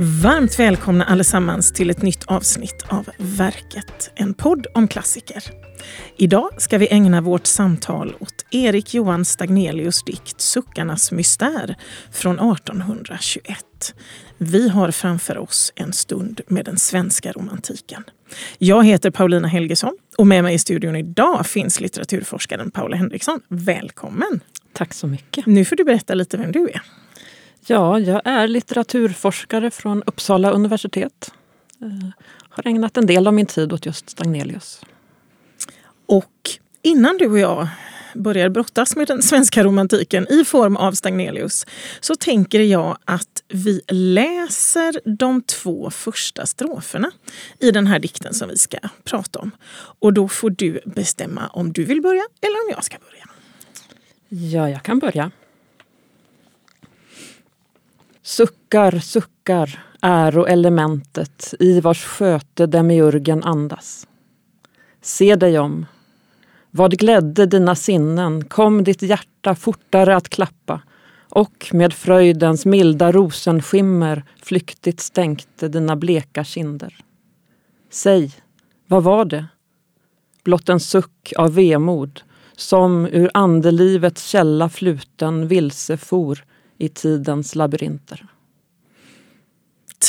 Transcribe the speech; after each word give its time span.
Varmt 0.00 0.58
välkomna 0.58 1.04
allesammans 1.04 1.72
till 1.72 1.90
ett 1.90 2.02
nytt 2.02 2.24
avsnitt 2.24 2.84
av 2.88 3.08
Verket, 3.16 4.10
en 4.14 4.34
podd 4.34 4.66
om 4.74 4.88
klassiker. 4.88 5.44
Idag 6.16 6.50
ska 6.58 6.78
vi 6.78 6.88
ägna 6.88 7.20
vårt 7.20 7.46
samtal 7.46 8.14
åt 8.20 8.46
Erik 8.50 8.94
Johan 8.94 9.24
Stagnelius 9.24 10.02
dikt 10.02 10.40
Suckarnas 10.40 11.12
mystär 11.12 11.76
från 12.10 12.38
1821. 12.38 13.58
Vi 14.38 14.68
har 14.68 14.90
framför 14.90 15.38
oss 15.38 15.72
en 15.76 15.92
stund 15.92 16.40
med 16.46 16.64
den 16.64 16.78
svenska 16.78 17.32
romantiken. 17.32 18.04
Jag 18.58 18.84
heter 18.86 19.10
Paulina 19.10 19.48
Helgesson 19.48 19.98
och 20.18 20.26
med 20.26 20.44
mig 20.44 20.54
i 20.54 20.58
studion 20.58 20.96
idag 20.96 21.46
finns 21.46 21.80
litteraturforskaren 21.80 22.70
Paula 22.70 22.96
Henriksson. 22.96 23.40
Välkommen! 23.48 24.40
Tack 24.72 24.94
så 24.94 25.06
mycket. 25.06 25.46
Nu 25.46 25.64
får 25.64 25.76
du 25.76 25.84
berätta 25.84 26.14
lite 26.14 26.36
vem 26.36 26.52
du 26.52 26.68
är. 26.68 26.82
Ja, 27.70 28.00
jag 28.00 28.22
är 28.24 28.48
litteraturforskare 28.48 29.70
från 29.70 30.02
Uppsala 30.06 30.50
universitet. 30.50 31.32
Jag 31.78 31.88
eh, 31.88 32.10
har 32.48 32.66
ägnat 32.66 32.96
en 32.96 33.06
del 33.06 33.26
av 33.26 33.34
min 33.34 33.46
tid 33.46 33.72
åt 33.72 33.86
just 33.86 34.10
Stagnelius. 34.10 34.80
Och 36.06 36.32
innan 36.82 37.16
du 37.16 37.26
och 37.26 37.38
jag 37.38 37.68
börjar 38.14 38.48
brottas 38.48 38.96
med 38.96 39.06
den 39.06 39.22
svenska 39.22 39.64
romantiken 39.64 40.26
i 40.30 40.44
form 40.44 40.76
av 40.76 40.92
Stagnelius 40.92 41.66
så 42.00 42.14
tänker 42.14 42.60
jag 42.60 42.98
att 43.04 43.42
vi 43.48 43.80
läser 43.88 45.00
de 45.18 45.42
två 45.42 45.90
första 45.90 46.46
stroferna 46.46 47.10
i 47.58 47.70
den 47.70 47.86
här 47.86 47.98
dikten 47.98 48.34
som 48.34 48.48
vi 48.48 48.56
ska 48.56 48.78
prata 49.04 49.38
om. 49.38 49.50
Och 50.00 50.12
då 50.12 50.28
får 50.28 50.50
du 50.50 50.80
bestämma 50.84 51.48
om 51.48 51.72
du 51.72 51.84
vill 51.84 52.02
börja 52.02 52.22
eller 52.40 52.56
om 52.56 52.70
jag 52.70 52.84
ska 52.84 52.96
börja. 52.98 53.28
Ja, 54.28 54.70
jag 54.70 54.82
kan 54.82 54.98
börja. 54.98 55.30
Suckar, 58.28 58.98
suckar, 58.98 59.84
äroelementet 60.02 61.54
i 61.60 61.80
vars 61.80 62.04
sköte 62.04 62.66
demiurgen 62.66 63.44
andas. 63.44 64.06
Se 65.02 65.36
dig 65.36 65.58
om. 65.58 65.86
Vad 66.70 66.98
glädde 66.98 67.46
dina 67.46 67.74
sinnen 67.74 68.44
kom 68.44 68.84
ditt 68.84 69.02
hjärta 69.02 69.54
fortare 69.54 70.16
att 70.16 70.28
klappa 70.28 70.82
och 71.28 71.68
med 71.72 71.92
fröjdens 71.92 72.66
milda 72.66 73.12
rosenskimmer 73.12 74.24
flyktigt 74.42 75.00
stänkte 75.00 75.68
dina 75.68 75.96
bleka 75.96 76.44
kinder. 76.44 76.96
Säg, 77.90 78.32
vad 78.86 79.02
var 79.02 79.24
det? 79.24 79.46
Blott 80.44 80.68
en 80.68 80.80
suck 80.80 81.32
av 81.36 81.54
vemod 81.54 82.20
som 82.56 83.06
ur 83.06 83.30
andelivets 83.34 84.26
källa 84.26 84.68
fluten 84.68 85.48
vilse 85.48 85.96
for 85.96 86.44
i 86.78 86.88
tidens 86.88 87.54
labyrinter. 87.54 88.26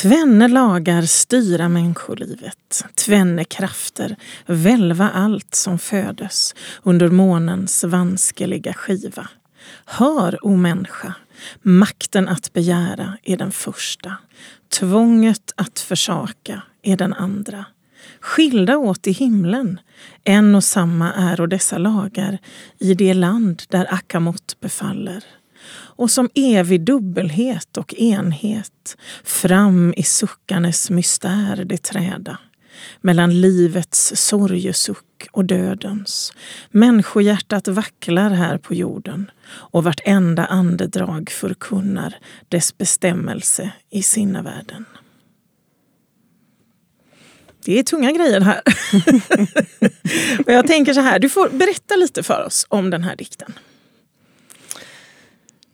Tvenne 0.01 0.47
lagar 0.47 1.01
styra 1.01 1.69
människolivet, 1.69 2.85
tvenne 3.05 3.43
krafter 3.43 4.15
välva 4.45 5.09
allt 5.09 5.55
som 5.55 5.79
födes 5.79 6.55
under 6.83 7.07
månens 7.07 7.83
vanskeliga 7.83 8.73
skiva. 8.73 9.29
Hör, 9.85 10.45
o 10.45 10.55
människa, 10.55 11.13
makten 11.61 12.27
att 12.27 12.53
begära 12.53 13.17
är 13.23 13.37
den 13.37 13.51
första, 13.51 14.17
tvånget 14.69 15.53
att 15.55 15.79
försaka 15.79 16.61
är 16.83 16.97
den 16.97 17.13
andra. 17.13 17.65
Skilda 18.19 18.77
åt 18.77 19.07
i 19.07 19.11
himlen, 19.11 19.79
en 20.23 20.55
och 20.55 20.63
samma 20.63 21.13
är 21.13 21.41
och 21.41 21.49
dessa 21.49 21.77
lagar 21.77 22.37
i 22.79 22.93
det 22.93 23.13
land 23.13 23.63
där 23.69 23.93
Akamot 23.93 24.59
befaller 24.59 25.23
och 25.99 26.11
som 26.11 26.29
evig 26.35 26.81
dubbelhet 26.81 27.77
och 27.77 27.93
enhet 27.93 28.97
fram 29.23 29.93
i 29.97 30.03
suckarnes 30.03 30.89
mystär 30.89 31.65
det 31.65 31.77
träda 31.77 32.37
mellan 33.01 33.41
livets 33.41 34.11
sorgesuck 34.15 35.27
och 35.31 35.45
dödens. 35.45 36.33
Människohjärtat 36.71 37.67
vacklar 37.67 38.29
här 38.29 38.57
på 38.57 38.73
jorden 38.73 39.31
och 39.49 39.83
vartenda 39.83 40.45
andedrag 40.45 41.29
förkunnar 41.31 42.15
dess 42.49 42.77
bestämmelse 42.77 43.71
i 43.89 44.03
sinnevärlden. 44.03 44.85
Det 47.65 47.79
är 47.79 47.83
tunga 47.83 48.11
grejer 48.11 48.41
här. 48.41 48.61
och 50.45 50.53
jag 50.53 50.67
tänker 50.67 50.93
så 50.93 51.01
här, 51.01 51.19
du 51.19 51.29
får 51.29 51.49
berätta 51.49 51.95
lite 51.95 52.23
för 52.23 52.45
oss 52.45 52.65
om 52.69 52.89
den 52.89 53.03
här 53.03 53.15
dikten. 53.15 53.53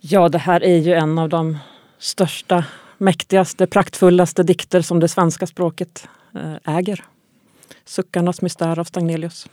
Ja, 0.07 0.29
det 0.29 0.37
här 0.37 0.63
är 0.63 0.77
ju 0.77 0.93
en 0.93 1.17
av 1.17 1.29
de 1.29 1.57
största, 1.97 2.65
mäktigaste, 2.97 3.67
praktfullaste 3.67 4.43
dikter 4.43 4.81
som 4.81 4.99
det 4.99 5.07
svenska 5.07 5.47
språket 5.47 6.07
eh, 6.33 6.75
äger. 6.75 7.03
Suckarnas 7.85 8.41
mystär 8.41 8.79
av 8.79 8.83
Stagnelius. 8.83 9.47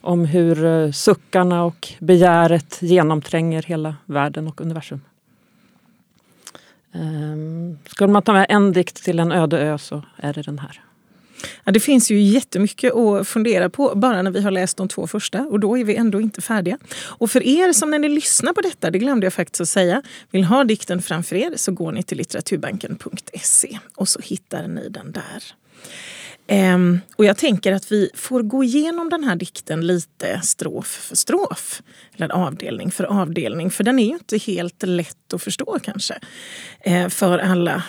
Om 0.00 0.24
hur 0.24 0.64
eh, 0.64 0.90
suckarna 0.90 1.64
och 1.64 1.88
begäret 1.98 2.78
genomtränger 2.82 3.62
hela 3.62 3.96
världen 4.04 4.48
och 4.48 4.60
universum. 4.60 5.00
Ehm, 6.92 7.78
Skulle 7.86 8.12
man 8.12 8.22
ta 8.22 8.32
med 8.32 8.46
en 8.48 8.72
dikt 8.72 9.04
till 9.04 9.18
en 9.18 9.32
öde 9.32 9.58
ö 9.58 9.78
så 9.78 10.02
är 10.16 10.32
det 10.32 10.42
den 10.42 10.58
här. 10.58 10.80
Ja, 11.64 11.72
det 11.72 11.80
finns 11.80 12.10
ju 12.10 12.20
jättemycket 12.20 12.94
att 12.94 13.28
fundera 13.28 13.70
på 13.70 13.92
bara 13.94 14.22
när 14.22 14.30
vi 14.30 14.40
har 14.40 14.50
läst 14.50 14.76
de 14.76 14.88
två 14.88 15.06
första 15.06 15.40
och 15.40 15.60
då 15.60 15.78
är 15.78 15.84
vi 15.84 15.94
ändå 15.94 16.20
inte 16.20 16.40
färdiga. 16.40 16.78
Och 16.94 17.30
för 17.30 17.42
er 17.42 17.72
som 17.72 17.90
när 17.90 17.98
ni 17.98 18.08
lyssnar 18.08 18.52
på 18.52 18.60
detta, 18.60 18.90
det 18.90 18.98
glömde 18.98 19.26
jag 19.26 19.32
faktiskt 19.32 19.60
att 19.60 19.68
säga, 19.68 20.02
vill 20.30 20.44
ha 20.44 20.64
dikten 20.64 21.02
framför 21.02 21.36
er 21.36 21.52
så 21.56 21.72
går 21.72 21.92
ni 21.92 22.02
till 22.02 22.18
litteraturbanken.se 22.18 23.78
och 23.94 24.08
så 24.08 24.20
hittar 24.22 24.68
ni 24.68 24.88
den 24.88 25.12
där. 25.12 25.42
Um, 26.48 27.00
och 27.16 27.24
jag 27.24 27.36
tänker 27.36 27.72
att 27.72 27.92
vi 27.92 28.10
får 28.14 28.42
gå 28.42 28.64
igenom 28.64 29.08
den 29.08 29.24
här 29.24 29.36
dikten 29.36 29.86
lite 29.86 30.40
strof 30.40 30.86
för 30.86 31.16
strof. 31.16 31.82
Eller 32.16 32.32
avdelning 32.32 32.90
för 32.90 33.04
avdelning. 33.04 33.70
För 33.70 33.84
den 33.84 33.98
är 33.98 34.06
ju 34.06 34.12
inte 34.12 34.38
helt 34.38 34.82
lätt 34.82 35.34
att 35.34 35.42
förstå 35.42 35.78
kanske. 35.82 36.18
Uh, 36.86 37.08
för 37.08 37.38
alla. 37.38 37.82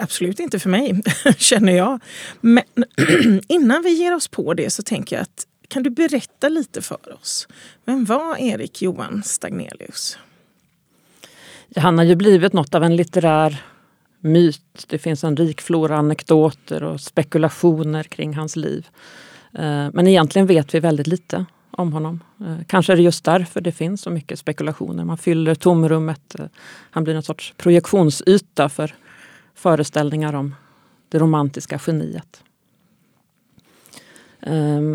Absolut 0.00 0.40
inte 0.40 0.58
för 0.58 0.70
mig, 0.70 1.02
känner 1.38 1.72
jag. 1.72 2.00
Men 2.40 2.64
innan 3.48 3.82
vi 3.82 3.90
ger 3.90 4.14
oss 4.14 4.28
på 4.28 4.54
det 4.54 4.70
så 4.70 4.82
tänker 4.82 5.16
jag 5.16 5.22
att 5.22 5.46
kan 5.68 5.82
du 5.82 5.90
berätta 5.90 6.48
lite 6.48 6.82
för 6.82 7.14
oss? 7.14 7.48
Vem 7.84 8.04
var 8.04 8.36
Erik 8.36 8.82
Johan 8.82 9.22
Stagnelius? 9.24 10.18
Han 11.76 11.98
har 11.98 12.04
ju 12.04 12.16
blivit 12.16 12.52
något 12.52 12.74
av 12.74 12.84
en 12.84 12.96
litterär 12.96 13.62
myt. 14.20 14.84
Det 14.88 14.98
finns 14.98 15.24
en 15.24 15.36
rik 15.36 15.60
flora 15.60 15.96
anekdoter 15.96 16.82
och 16.82 17.00
spekulationer 17.00 18.02
kring 18.02 18.34
hans 18.34 18.56
liv. 18.56 18.86
Eh, 19.52 19.88
men 19.92 20.06
egentligen 20.06 20.46
vet 20.46 20.74
vi 20.74 20.80
väldigt 20.80 21.06
lite 21.06 21.44
om 21.70 21.92
honom. 21.92 22.20
Eh, 22.40 22.56
kanske 22.66 22.92
är 22.92 22.96
det 22.96 23.02
just 23.02 23.24
därför 23.24 23.60
det 23.60 23.72
finns 23.72 24.02
så 24.02 24.10
mycket 24.10 24.38
spekulationer. 24.38 25.04
Man 25.04 25.18
fyller 25.18 25.54
tomrummet. 25.54 26.34
Eh, 26.38 26.46
han 26.90 27.04
blir 27.04 27.14
en 27.14 27.22
sorts 27.22 27.54
projektionsyta 27.56 28.68
för 28.68 28.94
föreställningar 29.54 30.34
om 30.34 30.54
det 31.08 31.18
romantiska 31.18 31.80
geniet. 31.86 32.42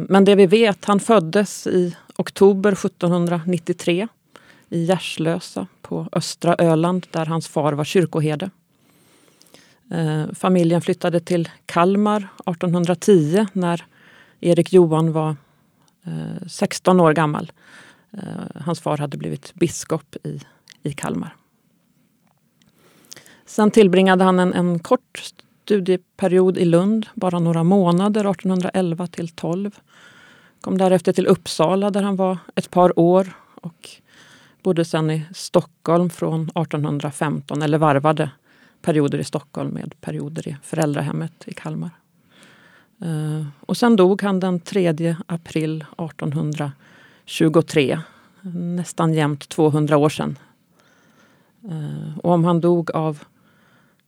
Men 0.08 0.26
det 0.26 0.36
vi 0.36 0.46
vet, 0.46 0.86
han 0.86 1.00
föddes 1.00 1.68
i 1.68 1.96
oktober 2.18 2.72
1793 2.72 4.08
i 4.70 4.84
Gärslösa 4.84 5.68
på 5.82 6.08
östra 6.12 6.56
Öland 6.60 7.08
där 7.12 7.26
hans 7.26 7.48
far 7.48 7.74
var 7.74 7.84
kyrkoherde. 7.84 8.50
Eh, 9.94 10.26
familjen 10.34 10.82
flyttade 10.82 11.20
till 11.20 11.50
Kalmar 11.66 12.18
1810 12.18 13.46
när 13.54 13.86
Erik 14.40 14.74
Johan 14.74 15.12
var 15.12 15.36
eh, 16.06 16.48
16 16.48 17.00
år 17.00 17.14
gammal. 17.14 17.52
Eh, 18.12 18.62
hans 18.62 18.80
far 18.80 18.98
hade 18.98 19.18
blivit 19.18 19.54
biskop 19.54 20.16
i, 20.24 20.42
i 20.84 20.94
Kalmar. 20.94 21.36
Sen 23.46 23.72
tillbringade 23.72 24.24
han 24.24 24.40
en, 24.40 24.54
en 24.54 24.80
kort 24.80 25.32
studieperiod 25.64 26.58
i 26.58 26.66
Lund, 26.66 27.06
bara 27.14 27.40
några 27.40 27.64
månader, 27.64 28.32
1811 28.32 29.08
till 29.08 29.30
12. 29.30 29.80
Kom 30.62 30.78
därefter 30.78 31.14
till 31.14 31.28
Uppsala 31.28 31.90
där 31.90 32.04
han 32.04 32.16
var 32.16 32.38
ett 32.56 32.72
par 32.72 33.00
år 33.00 33.28
och 33.56 33.90
bodde 34.64 34.86
sen 34.86 35.12
i 35.12 35.26
Stockholm 35.34 36.10
från 36.10 36.42
1815, 36.42 37.62
eller 37.62 37.78
varvade 37.78 38.30
perioder 38.84 39.20
i 39.20 39.24
Stockholm 39.24 39.70
med 39.70 40.02
perioder 40.02 40.48
i 40.48 40.58
föräldrahemmet 40.64 41.34
i 41.46 41.54
Kalmar. 41.54 41.90
Uh, 43.06 43.46
och 43.60 43.78
sen 43.78 43.96
dog 43.96 44.22
han 44.22 44.40
den 44.40 44.60
3 44.60 45.16
april 45.26 45.86
1823. 45.98 48.00
Nästan 48.54 49.14
jämnt 49.14 49.50
200 49.50 49.98
år 49.98 50.10
sedan. 50.10 50.40
Uh, 51.66 52.20
och 52.20 52.32
om 52.32 52.44
han 52.44 52.62
dog 52.62 52.92
av 52.92 53.24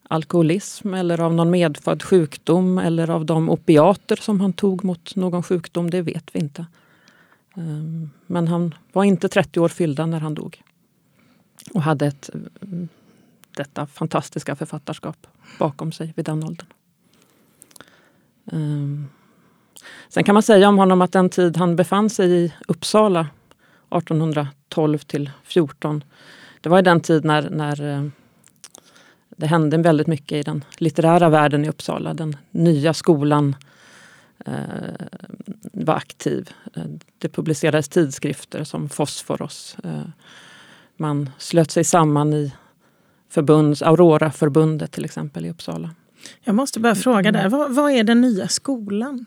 alkoholism 0.03 0.93
eller 0.93 1.21
av 1.21 1.33
någon 1.33 1.49
medfödd 1.49 2.03
sjukdom 2.03 2.77
eller 2.77 3.09
av 3.09 3.25
de 3.25 3.49
opiater 3.49 4.15
som 4.15 4.41
han 4.41 4.53
tog 4.53 4.83
mot 4.83 5.15
någon 5.15 5.43
sjukdom, 5.43 5.89
det 5.89 6.01
vet 6.01 6.35
vi 6.35 6.39
inte. 6.39 6.65
Uh, 7.57 8.07
men 8.25 8.47
han 8.47 8.75
var 8.93 9.03
inte 9.03 9.29
30 9.29 9.59
år 9.59 9.69
fyllda 9.69 10.05
när 10.05 10.19
han 10.19 10.33
dog. 10.33 10.61
Och 11.73 11.81
hade 11.81 12.07
ett 12.07 12.29
mm, 12.61 12.89
detta 13.55 13.87
fantastiska 13.87 14.55
författarskap 14.55 15.27
bakom 15.59 15.91
sig 15.91 16.13
vid 16.15 16.25
den 16.25 16.43
åldern. 16.43 16.67
Um, 18.51 19.09
sen 20.09 20.23
kan 20.23 20.33
man 20.33 20.43
säga 20.43 20.69
om 20.69 20.77
honom 20.77 21.01
att 21.01 21.11
den 21.11 21.29
tid 21.29 21.57
han 21.57 21.75
befann 21.75 22.09
sig 22.09 22.31
i 22.31 22.53
Uppsala 22.67 23.27
1812 23.89 24.97
till 24.97 25.31
14 25.43 26.03
det 26.65 26.69
var 26.69 26.79
i 26.79 26.81
den 26.81 27.01
tid 27.01 27.25
när, 27.25 27.49
när 27.49 27.93
eh, 27.93 28.07
det 29.37 29.47
hände 29.47 29.77
väldigt 29.77 30.07
mycket 30.07 30.37
i 30.37 30.43
den 30.43 30.63
litterära 30.77 31.29
världen 31.29 31.65
i 31.65 31.69
Uppsala. 31.69 32.13
Den 32.13 32.37
nya 32.51 32.93
skolan 32.93 33.55
eh, 34.45 34.53
var 35.61 35.95
aktiv. 35.95 36.49
Eh, 36.75 36.83
det 37.17 37.29
publicerades 37.29 37.89
tidskrifter 37.89 38.63
som 38.63 38.89
Fosforos. 38.89 39.77
Eh, 39.83 40.01
man 40.97 41.29
slöt 41.37 41.71
sig 41.71 41.83
samman 41.83 42.33
i 42.33 42.53
förbunds, 43.29 43.81
Aurora-förbundet 43.81 44.91
till 44.91 45.05
exempel 45.05 45.45
i 45.45 45.49
Uppsala. 45.49 45.89
Jag 46.43 46.55
måste 46.55 46.79
bara 46.79 46.95
fråga 46.95 47.31
där, 47.31 47.49
vad, 47.49 47.75
vad, 47.75 47.91
är 47.91 48.03
den 48.03 48.21
nya 48.21 48.47
skolan? 48.47 49.25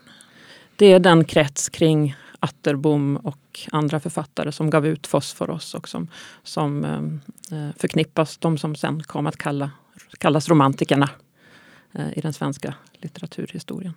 Det 0.76 0.86
är 0.86 1.00
den 1.00 1.24
krets 1.24 1.68
kring 1.68 2.16
Atterbom 2.40 3.16
och 3.16 3.60
andra 3.72 4.00
författare 4.00 4.52
som 4.52 4.70
gav 4.70 4.86
ut 4.86 5.06
Fosforos 5.06 5.74
och 5.74 5.88
som, 5.88 6.08
som 6.42 6.84
eh, 6.84 7.68
förknippas, 7.76 8.38
de 8.38 8.58
som 8.58 8.76
sen 8.76 9.02
kom 9.02 9.26
att 9.26 9.36
kalla, 9.36 9.70
kallas 10.18 10.48
romantikerna 10.48 11.10
eh, 11.92 12.18
i 12.18 12.20
den 12.20 12.32
svenska 12.32 12.74
litteraturhistorien. 12.92 13.94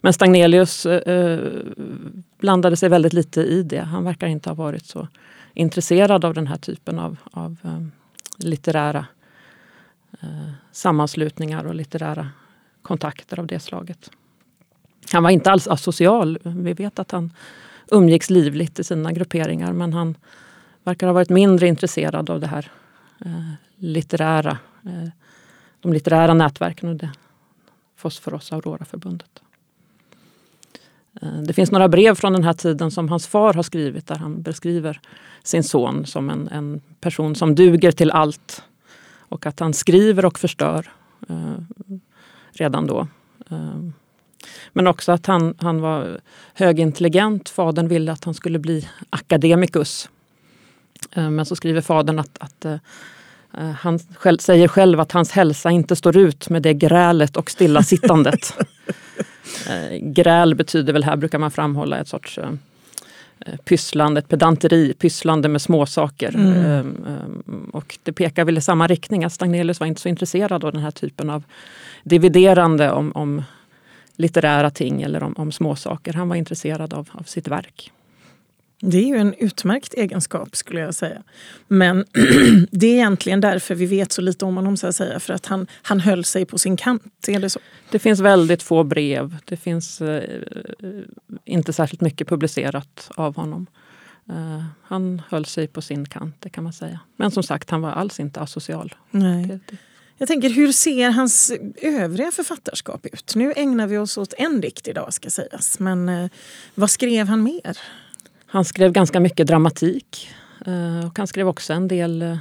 Men 0.00 0.12
Stagnelius 0.12 0.86
eh, 0.86 1.62
blandade 2.38 2.76
sig 2.76 2.88
väldigt 2.88 3.12
lite 3.12 3.40
i 3.40 3.62
det. 3.62 3.80
Han 3.80 4.04
verkar 4.04 4.26
inte 4.26 4.50
ha 4.50 4.54
varit 4.54 4.86
så 4.86 5.08
intresserad 5.54 6.24
av 6.24 6.34
den 6.34 6.46
här 6.46 6.56
typen 6.56 6.98
av, 6.98 7.16
av 7.30 7.56
eh, 7.64 7.80
litterära 8.38 9.06
eh, 10.20 10.50
sammanslutningar 10.72 11.64
och 11.64 11.74
litterära 11.74 12.28
kontakter 12.82 13.38
av 13.38 13.46
det 13.46 13.60
slaget. 13.60 14.10
Han 15.12 15.22
var 15.22 15.30
inte 15.30 15.50
alls 15.50 15.68
asocial. 15.68 16.38
Vi 16.42 16.72
vet 16.72 16.98
att 16.98 17.10
han 17.10 17.32
umgicks 17.90 18.30
livligt 18.30 18.78
i 18.78 18.84
sina 18.84 19.12
grupperingar 19.12 19.72
men 19.72 19.92
han 19.92 20.16
verkar 20.84 21.06
ha 21.06 21.14
varit 21.14 21.28
mindre 21.28 21.68
intresserad 21.68 22.30
av 22.30 22.40
det 22.40 22.46
här 22.46 22.70
eh, 23.24 23.52
litterära, 23.76 24.58
eh, 24.84 25.08
de 25.80 25.92
litterära 25.92 26.34
nätverken 26.34 26.88
och 26.88 26.96
det 26.96 27.10
Fosforos 27.96 28.52
Aurora-förbundet. 28.52 29.42
Eh, 31.22 31.42
det 31.42 31.52
finns 31.52 31.70
några 31.70 31.88
brev 31.88 32.14
från 32.14 32.32
den 32.32 32.44
här 32.44 32.52
tiden 32.52 32.90
som 32.90 33.08
hans 33.08 33.26
far 33.26 33.54
har 33.54 33.62
skrivit 33.62 34.06
där 34.06 34.16
han 34.16 34.42
beskriver 34.42 35.00
sin 35.42 35.64
son 35.64 36.06
som 36.06 36.30
en, 36.30 36.48
en 36.48 36.80
person 37.00 37.34
som 37.34 37.54
duger 37.54 37.92
till 37.92 38.10
allt. 38.10 38.62
Och 39.30 39.46
att 39.46 39.60
han 39.60 39.74
skriver 39.74 40.24
och 40.24 40.38
förstör 40.38 40.92
eh, 41.28 41.54
redan 42.52 42.86
då. 42.86 43.08
Eh, 43.50 43.80
men 44.72 44.86
också 44.86 45.12
att 45.12 45.26
han, 45.26 45.54
han 45.58 45.80
var 45.80 46.20
högintelligent. 46.54 47.48
Fadern 47.48 47.88
ville 47.88 48.12
att 48.12 48.24
han 48.24 48.34
skulle 48.34 48.58
bli 48.58 48.88
akademikus. 49.10 50.08
Eh, 51.12 51.30
men 51.30 51.46
så 51.46 51.56
skriver 51.56 51.80
fadern 51.80 52.18
att, 52.18 52.38
att 52.40 52.64
eh, 52.64 52.76
eh 53.58 53.70
han 53.70 53.98
själv, 53.98 54.38
säger 54.38 54.68
själv 54.68 55.00
att 55.00 55.12
hans 55.12 55.32
hälsa 55.32 55.70
inte 55.70 55.96
står 55.96 56.16
ut 56.16 56.48
med 56.48 56.62
det 56.62 56.74
grälet 56.74 57.36
och 57.36 57.50
stillasittandet. 57.50 58.54
Eh, 59.68 59.98
gräl 60.00 60.54
betyder 60.54 60.92
väl 60.92 61.04
här, 61.04 61.16
brukar 61.16 61.38
man 61.38 61.50
framhålla, 61.50 61.98
ett 61.98 62.08
sorts 62.08 62.38
eh, 62.38 62.50
pysslande, 63.64 64.18
ett 64.18 64.28
pedanteri, 64.28 64.94
pysslande 64.94 65.48
med 65.48 65.62
småsaker. 65.62 66.34
Mm. 66.34 67.70
Och 67.72 67.98
det 68.02 68.12
pekar 68.12 68.44
väl 68.44 68.58
i 68.58 68.60
samma 68.60 68.86
riktning, 68.86 69.24
att 69.24 69.32
Stagnelius 69.32 69.80
var 69.80 69.86
inte 69.86 70.00
så 70.00 70.08
intresserad 70.08 70.64
av 70.64 70.72
den 70.72 70.82
här 70.82 70.90
typen 70.90 71.30
av 71.30 71.44
dividerande 72.02 72.90
om, 72.90 73.12
om 73.12 73.42
litterära 74.16 74.70
ting 74.70 75.02
eller 75.02 75.22
om, 75.22 75.34
om 75.36 75.52
småsaker. 75.52 76.12
Han 76.12 76.28
var 76.28 76.36
intresserad 76.36 76.94
av, 76.94 77.08
av 77.12 77.22
sitt 77.22 77.48
verk. 77.48 77.92
Det 78.80 78.98
är 78.98 79.06
ju 79.06 79.16
en 79.16 79.34
utmärkt 79.34 79.94
egenskap 79.94 80.56
skulle 80.56 80.80
jag 80.80 80.94
säga. 80.94 81.22
Men 81.68 82.04
det 82.70 82.86
är 82.86 82.94
egentligen 82.94 83.40
därför 83.40 83.74
vi 83.74 83.86
vet 83.86 84.12
så 84.12 84.22
lite 84.22 84.44
om 84.44 84.56
honom. 84.56 84.76
Så 84.76 84.86
att 84.86 84.96
säga, 84.96 85.20
för 85.20 85.34
att 85.34 85.46
han, 85.46 85.66
han 85.82 86.00
höll 86.00 86.24
sig 86.24 86.44
på 86.44 86.58
sin 86.58 86.76
kant. 86.76 87.28
Är 87.28 87.40
det, 87.40 87.50
så? 87.50 87.60
det 87.90 87.98
finns 87.98 88.20
väldigt 88.20 88.62
få 88.62 88.84
brev. 88.84 89.36
Det 89.44 89.56
finns 89.56 90.00
eh, 90.00 90.42
inte 91.44 91.72
särskilt 91.72 92.00
mycket 92.00 92.28
publicerat 92.28 93.10
av 93.14 93.36
honom. 93.36 93.66
Uh, 94.30 94.64
han 94.82 95.22
höll 95.28 95.44
sig 95.44 95.66
på 95.66 95.82
sin 95.82 96.06
kant, 96.06 96.36
det 96.38 96.50
kan 96.50 96.64
man 96.64 96.72
säga. 96.72 97.00
Men 97.16 97.30
som 97.30 97.42
sagt, 97.42 97.70
han 97.70 97.82
var 97.82 97.90
alls 97.90 98.20
inte 98.20 98.40
asocial. 98.40 98.94
Nej. 99.10 99.46
Det, 99.46 99.60
det. 99.70 99.76
Jag 100.18 100.28
tänker, 100.28 100.50
hur 100.50 100.72
ser 100.72 101.10
hans 101.10 101.52
övriga 101.76 102.30
författarskap 102.30 103.06
ut? 103.06 103.34
Nu 103.34 103.52
ägnar 103.56 103.86
vi 103.86 103.98
oss 103.98 104.18
åt 104.18 104.34
en 104.38 104.60
dikt 104.60 104.88
idag 104.88 105.12
ska 105.14 105.30
sägas. 105.30 105.78
Men 105.78 106.08
uh, 106.08 106.30
vad 106.74 106.90
skrev 106.90 107.26
han 107.28 107.42
mer? 107.42 107.78
Han 108.50 108.64
skrev 108.64 108.92
ganska 108.92 109.20
mycket 109.20 109.46
dramatik. 109.46 110.28
Eh, 110.66 111.06
och 111.06 111.18
han 111.18 111.26
skrev 111.26 111.48
också 111.48 111.72
en 111.72 111.88
del 111.88 112.22
eh, 112.22 112.38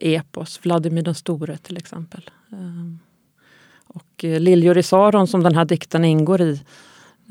epos, 0.00 0.60
Vladimir 0.62 1.02
den 1.02 1.14
store 1.14 1.56
till 1.56 1.76
exempel. 1.76 2.30
Eh, 2.52 2.96
och 3.86 4.24
eh, 4.24 4.40
Liljor 4.40 4.78
i 4.78 4.82
Saron 4.82 5.26
som 5.26 5.42
den 5.42 5.54
här 5.54 5.64
dikten 5.64 6.04
ingår 6.04 6.40
i 6.40 6.60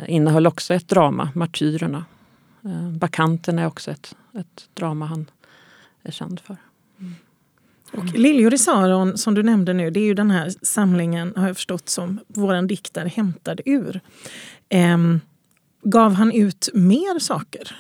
innehöll 0.08 0.48
också 0.48 0.74
ett 0.74 0.88
drama, 0.88 1.30
Martyrerna. 1.36 2.06
Eh, 2.66 2.90
Bakanten 2.90 3.60
är 3.60 3.68
också 3.68 3.92
ett, 3.92 4.16
ett 4.34 4.70
drama 4.74 5.06
han 5.06 5.26
är 6.04 6.12
känd 6.12 6.40
för. 6.40 6.58
Mm. 7.00 7.14
Och 7.92 8.06
Liljor 8.06 8.54
i 8.54 8.58
Saron 8.58 9.18
som 9.18 9.34
du 9.34 9.44
nämnde 9.44 9.74
nu, 9.74 9.90
det 9.92 10.00
är 10.00 10.06
ju 10.06 10.14
den 10.14 10.32
här 10.32 10.54
samlingen 10.62 11.34
har 11.36 11.48
jag 11.48 11.56
förstått 11.56 11.90
som 11.90 12.20
våran 12.28 12.68
dikt 12.68 12.98
är 12.98 13.06
hämtad 13.06 13.62
ur. 13.66 14.02
Um, 14.74 15.22
Gav 15.88 16.14
han 16.14 16.32
ut 16.32 16.70
mer 16.74 17.20
saker? 17.20 17.76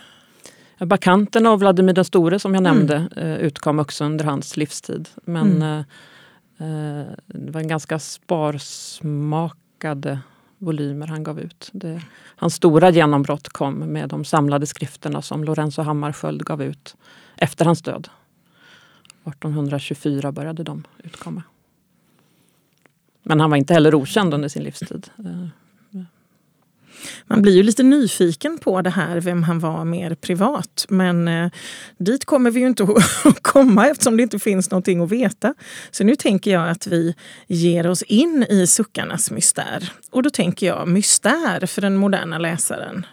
Bakanten 0.80 1.48
av 1.48 1.60
Vladimir 1.60 1.94
den 1.94 2.06
store 2.06 2.40
som 2.40 2.54
jag 2.54 2.62
mm. 2.62 2.76
nämnde 2.76 3.08
mm. 3.16 3.40
utkom 3.40 3.80
också 3.80 4.06
under 4.06 4.26
hans 4.26 4.58
livstid. 4.58 5.10
Men 5.24 5.56
mm. 5.56 5.62
eh, 5.62 5.80
eh, 6.68 7.06
det 7.26 7.52
var 7.52 7.62
en 7.62 7.68
ganska 7.68 8.00
sparsmakade 8.00 10.20
volymer 10.58 11.08
han 11.08 11.24
gav 11.24 11.40
ut. 11.40 11.70
Det, 11.72 12.02
hans 12.36 12.56
stora 12.56 12.90
genombrott 12.90 13.50
kom 13.50 13.76
med 13.76 14.10
de 14.10 14.26
samlade 14.26 14.68
skrifterna 14.68 15.22
som 15.22 15.44
Lorenzo 15.44 15.82
Hammarskjöld 15.82 16.46
gav 16.46 16.64
ut 16.64 16.96
efter 17.38 17.66
hans 17.66 17.82
död. 17.82 18.10
1824 19.24 20.32
började 20.32 20.64
de 20.64 20.84
utkomma. 21.04 21.44
Men 23.24 23.40
han 23.40 23.50
var 23.50 23.58
inte 23.58 23.74
heller 23.74 23.96
okänd 23.96 24.34
under 24.34 24.48
sin 24.48 24.64
livstid 24.64 25.10
man 27.28 27.42
blir 27.42 27.56
ju 27.56 27.64
lite 27.64 27.84
nyfiken 27.84 28.58
på 28.58 28.82
det 28.82 28.90
här, 28.90 29.22
vem 29.22 29.44
han 29.44 29.60
var 29.60 29.86
mer 29.86 30.16
privat. 30.16 30.86
Men 30.90 31.28
eh, 31.28 31.52
dit 31.98 32.26
kommer 32.26 32.52
vi 32.52 32.60
ju 32.60 32.68
inte 32.68 32.84
att 33.24 33.44
komma 33.44 33.88
eftersom 33.88 34.18
det 34.18 34.24
inte 34.24 34.40
finns 34.40 34.72
någonting 34.72 35.02
att 35.04 35.12
veta. 35.12 35.54
Så 35.92 36.04
nu 36.04 36.16
tänker 36.16 36.52
jag 36.52 36.70
att 36.70 36.88
vi 36.88 37.16
ger 37.48 37.88
oss 37.88 38.02
in 38.02 38.46
i 38.50 38.68
suckarnas 38.68 39.32
mystär. 39.32 39.92
Och 40.12 40.24
då 40.24 40.30
tänker 40.30 40.68
jag 40.68 40.88
mystär 40.88 41.66
för 41.66 41.82
den 41.82 41.96
moderna 41.96 42.38
läsaren. 42.38 43.06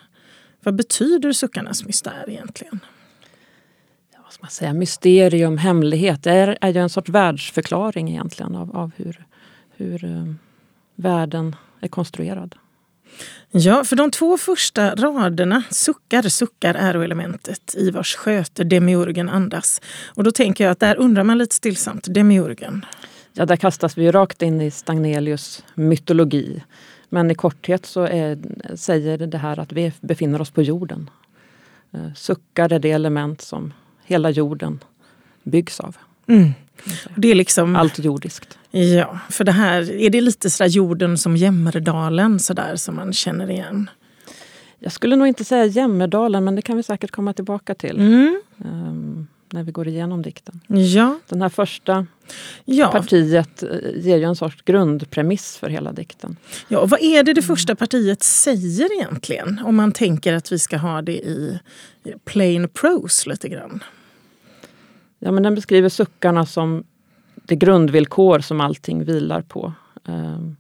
Vad 0.65 0.75
betyder 0.75 1.33
suckarnas 1.33 1.85
mystär 1.85 2.25
egentligen? 2.29 2.81
vad 4.33 4.35
ska 4.35 4.43
man 4.45 4.51
säga, 4.51 4.75
mysterium, 4.75 5.59
hemlighet. 5.59 6.23
Det 6.23 6.31
är, 6.31 6.59
är 6.61 6.69
ju 6.69 6.81
en 6.81 6.89
sorts 6.89 7.09
världsförklaring 7.09 8.11
egentligen 8.11 8.57
av, 8.57 8.77
av 8.77 8.93
hur, 8.97 9.27
hur 9.77 10.05
um, 10.05 10.39
världen 10.95 11.57
är 11.81 11.89
konstruerad. 11.89 12.55
Ja, 13.51 13.85
för 13.85 13.97
de 13.97 14.11
två 14.11 14.39
första 14.39 14.95
raderna 14.95 15.63
suckar, 15.71 16.23
suckar 16.23 16.75
äroelementet 16.75 17.75
i 17.77 17.91
vars 17.91 18.17
sköte 18.17 18.65
demiurgen 18.65 19.29
andas. 19.29 19.81
Och 20.15 20.25
då 20.25 20.31
tänker 20.31 20.65
jag 20.65 20.71
att 20.71 20.81
där 20.81 20.97
undrar 20.97 21.25
man 21.25 21.39
lite 21.39 21.55
stillsamt, 21.55 22.15
demiurgen. 22.15 22.85
Ja, 23.33 23.47
där 23.47 23.57
kastas 23.57 23.99
vi 23.99 24.11
rakt 24.11 24.43
in 24.43 24.61
i 24.61 24.71
Stagnelius 24.71 25.65
mytologi. 25.75 26.63
Men 27.09 27.31
i 27.31 27.35
korthet 27.35 27.87
så 27.87 28.03
är, 28.03 28.39
säger 28.77 29.19
det 29.19 29.39
här 29.39 29.59
att 29.59 29.73
vi 29.73 29.93
befinner 30.01 30.41
oss 30.41 30.51
på 30.51 30.63
jorden. 30.63 31.11
Eh, 31.93 32.13
suckar 32.15 32.73
är 32.73 32.79
det 32.79 32.91
element 32.91 33.41
som 33.41 33.73
hela 34.05 34.31
jorden 34.31 34.79
byggs 35.43 35.81
av. 35.81 35.97
Mm. 36.27 36.53
Det 37.17 37.31
är 37.31 37.35
liksom, 37.35 37.77
Allt 37.77 37.99
jordiskt. 37.99 38.59
Ja, 38.71 39.19
för 39.31 39.45
det 39.45 39.53
här 39.53 39.91
är 39.91 40.11
det 40.11 40.21
lite 40.21 40.51
sådär 40.51 40.71
jorden 40.71 41.19
som 41.19 41.37
Jämmerdalen 41.37 42.39
sådär 42.41 42.77
som 42.77 42.97
man 42.97 43.13
känner 43.13 43.51
igen. 43.51 43.91
Jag 44.79 44.93
skulle 44.93 45.17
nog 45.17 45.27
inte 45.27 45.45
säga 45.45 45.67
Jämmerdalen 45.67 46.45
men 46.45 46.57
det 46.57 46.63
kan 46.63 46.77
vi 46.77 46.83
säkert 46.83 47.11
komma 47.11 47.33
tillbaka 47.33 47.75
till. 47.75 47.97
Mm. 48.01 48.41
Um, 48.65 49.27
när 49.53 49.63
vi 49.63 49.73
går 49.73 49.89
igenom 49.89 50.23
dikten. 50.23 50.61
Ja. 50.67 51.19
Den 51.29 51.43
här 51.43 51.49
första 51.49 52.07
ja. 52.65 52.89
partiet 52.89 53.63
eh, 53.63 53.69
ger 53.95 54.17
ju 54.17 54.25
en 54.25 54.37
sorts 54.37 54.63
grundpremiss 54.63 55.57
för 55.57 55.69
hela 55.69 55.93
dikten. 55.93 56.37
Ja, 56.69 56.79
och 56.79 56.91
vad 56.91 57.03
är 57.03 57.23
det 57.23 57.33
det 57.33 57.43
första 57.43 57.75
partiet 57.75 58.23
säger 58.23 58.93
egentligen? 58.93 59.61
Om 59.65 59.77
man 59.77 59.93
tänker 59.93 60.33
att 60.33 60.53
vi 60.53 60.59
ska 60.59 60.77
ha 60.77 61.03
det 61.03 61.17
i 61.17 61.59
plain 62.25 62.69
prose 62.69 63.31
lite 63.31 63.49
grann. 63.49 63.85
Ja, 65.25 65.33
men 65.33 65.43
den 65.43 65.55
beskriver 65.55 65.89
suckarna 65.89 66.47
som 66.47 66.85
det 67.35 67.57
grundvillkor 67.57 68.39
som 68.39 68.61
allting 68.61 69.05
vilar 69.05 69.43
på. 69.43 69.73
Ehm, 70.05 70.57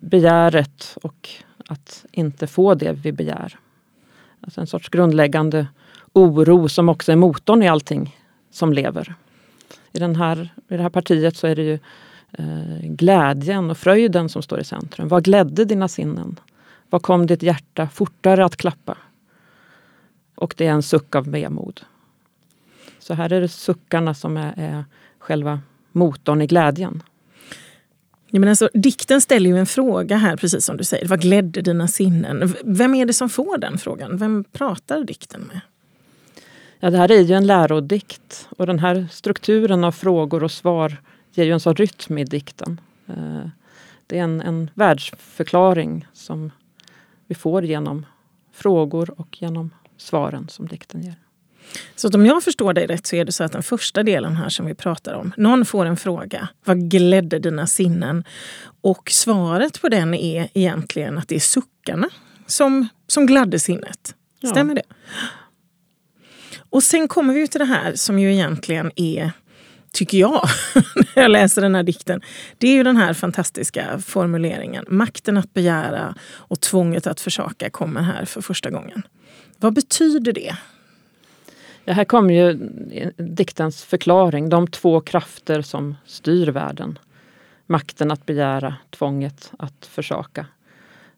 begäret 0.00 0.98
och 1.02 1.28
att 1.66 2.04
inte 2.12 2.46
få 2.46 2.74
det 2.74 2.92
vi 2.92 3.12
begär. 3.12 3.58
Alltså 4.40 4.60
en 4.60 4.66
sorts 4.66 4.88
grundläggande 4.88 5.66
oro 6.12 6.68
som 6.68 6.88
också 6.88 7.12
är 7.12 7.16
motorn 7.16 7.62
i 7.62 7.68
allting 7.68 8.16
som 8.50 8.72
lever. 8.72 9.14
I, 9.92 9.98
den 9.98 10.16
här, 10.16 10.54
I 10.68 10.76
det 10.76 10.82
här 10.82 10.90
partiet 10.90 11.36
så 11.36 11.46
är 11.46 11.56
det 11.56 11.62
ju 11.62 11.78
eh, 12.32 12.80
glädjen 12.80 13.70
och 13.70 13.78
fröjden 13.78 14.28
som 14.28 14.42
står 14.42 14.60
i 14.60 14.64
centrum. 14.64 15.08
Vad 15.08 15.24
glädde 15.24 15.64
dina 15.64 15.88
sinnen? 15.88 16.40
Vad 16.90 17.02
kom 17.02 17.26
ditt 17.26 17.42
hjärta 17.42 17.88
fortare 17.88 18.44
att 18.44 18.56
klappa? 18.56 18.96
Och 20.34 20.54
det 20.56 20.66
är 20.66 20.72
en 20.72 20.82
suck 20.82 21.14
av 21.14 21.30
vemod. 21.30 21.80
Så 23.02 23.14
här 23.14 23.32
är 23.32 23.40
det 23.40 23.48
suckarna 23.48 24.14
som 24.14 24.36
är, 24.36 24.52
är 24.56 24.84
själva 25.18 25.60
motorn 25.92 26.42
i 26.42 26.46
glädjen. 26.46 27.02
Ja, 28.30 28.40
men 28.40 28.48
alltså, 28.48 28.68
dikten 28.74 29.20
ställer 29.20 29.50
ju 29.50 29.58
en 29.58 29.66
fråga 29.66 30.16
här, 30.16 30.36
precis 30.36 30.64
som 30.64 30.76
du 30.76 30.84
säger. 30.84 31.08
Vad 31.08 31.20
glädde 31.20 31.62
dina 31.62 31.88
sinnen? 31.88 32.54
Vem 32.64 32.94
är 32.94 33.06
det 33.06 33.12
som 33.12 33.28
får 33.28 33.58
den 33.58 33.78
frågan? 33.78 34.16
Vem 34.16 34.44
pratar 34.52 35.04
dikten 35.04 35.40
med? 35.40 35.60
Ja, 36.80 36.90
det 36.90 36.98
här 36.98 37.10
är 37.10 37.20
ju 37.20 37.34
en 37.34 37.46
lärodikt 37.46 38.48
och 38.58 38.66
den 38.66 38.78
här 38.78 39.06
strukturen 39.10 39.84
av 39.84 39.92
frågor 39.92 40.44
och 40.44 40.50
svar 40.50 40.96
ger 41.32 41.44
ju 41.44 41.52
en 41.52 41.60
sån 41.60 41.74
rytm 41.74 42.18
i 42.18 42.24
dikten. 42.24 42.80
Eh, 43.06 43.48
det 44.06 44.18
är 44.18 44.22
en, 44.22 44.40
en 44.40 44.70
världsförklaring 44.74 46.06
som 46.12 46.50
vi 47.26 47.34
får 47.34 47.64
genom 47.64 48.06
frågor 48.52 49.20
och 49.20 49.42
genom 49.42 49.70
svaren 49.96 50.48
som 50.48 50.66
dikten 50.66 51.02
ger. 51.02 51.21
Så 51.96 52.08
om 52.08 52.26
jag 52.26 52.42
förstår 52.44 52.72
dig 52.72 52.86
rätt 52.86 53.06
så 53.06 53.16
är 53.16 53.24
det 53.24 53.32
så 53.32 53.44
att 53.44 53.52
den 53.52 53.62
första 53.62 54.02
delen 54.02 54.36
här 54.36 54.48
som 54.48 54.66
vi 54.66 54.74
pratar 54.74 55.14
om, 55.14 55.32
någon 55.36 55.64
får 55.64 55.86
en 55.86 55.96
fråga, 55.96 56.48
vad 56.64 56.90
glädde 56.90 57.38
dina 57.38 57.66
sinnen? 57.66 58.24
Och 58.80 59.10
svaret 59.10 59.80
på 59.80 59.88
den 59.88 60.14
är 60.14 60.48
egentligen 60.54 61.18
att 61.18 61.28
det 61.28 61.34
är 61.34 61.40
suckarna 61.40 62.08
som, 62.46 62.88
som 63.06 63.26
gladde 63.26 63.58
sinnet. 63.58 64.14
Stämmer 64.50 64.76
ja. 64.76 64.82
det? 64.82 64.94
Och 66.70 66.82
sen 66.82 67.08
kommer 67.08 67.34
vi 67.34 67.48
till 67.48 67.58
det 67.58 67.64
här 67.64 67.94
som 67.94 68.18
ju 68.18 68.32
egentligen 68.32 68.90
är 68.96 69.32
tycker 69.92 70.18
jag, 70.18 70.48
när 70.96 71.22
jag 71.22 71.30
läser 71.30 71.62
den 71.62 71.74
här 71.74 71.82
dikten. 71.82 72.20
Det 72.58 72.68
är 72.68 72.72
ju 72.72 72.82
den 72.82 72.96
här 72.96 73.14
fantastiska 73.14 73.98
formuleringen. 74.06 74.84
Makten 74.88 75.36
att 75.36 75.54
begära 75.54 76.14
och 76.22 76.60
tvånget 76.60 77.06
att 77.06 77.20
försaka 77.20 77.70
kommer 77.70 78.00
här 78.00 78.24
för 78.24 78.40
första 78.40 78.70
gången. 78.70 79.02
Vad 79.56 79.74
betyder 79.74 80.32
det? 80.32 80.56
Ja, 81.84 81.92
här 81.92 82.04
kommer 82.04 82.34
ju 82.34 82.52
diktens 83.16 83.84
förklaring. 83.84 84.48
De 84.48 84.66
två 84.66 85.00
krafter 85.00 85.62
som 85.62 85.94
styr 86.06 86.48
världen. 86.48 86.98
Makten 87.66 88.10
att 88.10 88.26
begära, 88.26 88.74
tvånget 88.90 89.52
att 89.58 89.86
försaka. 89.86 90.46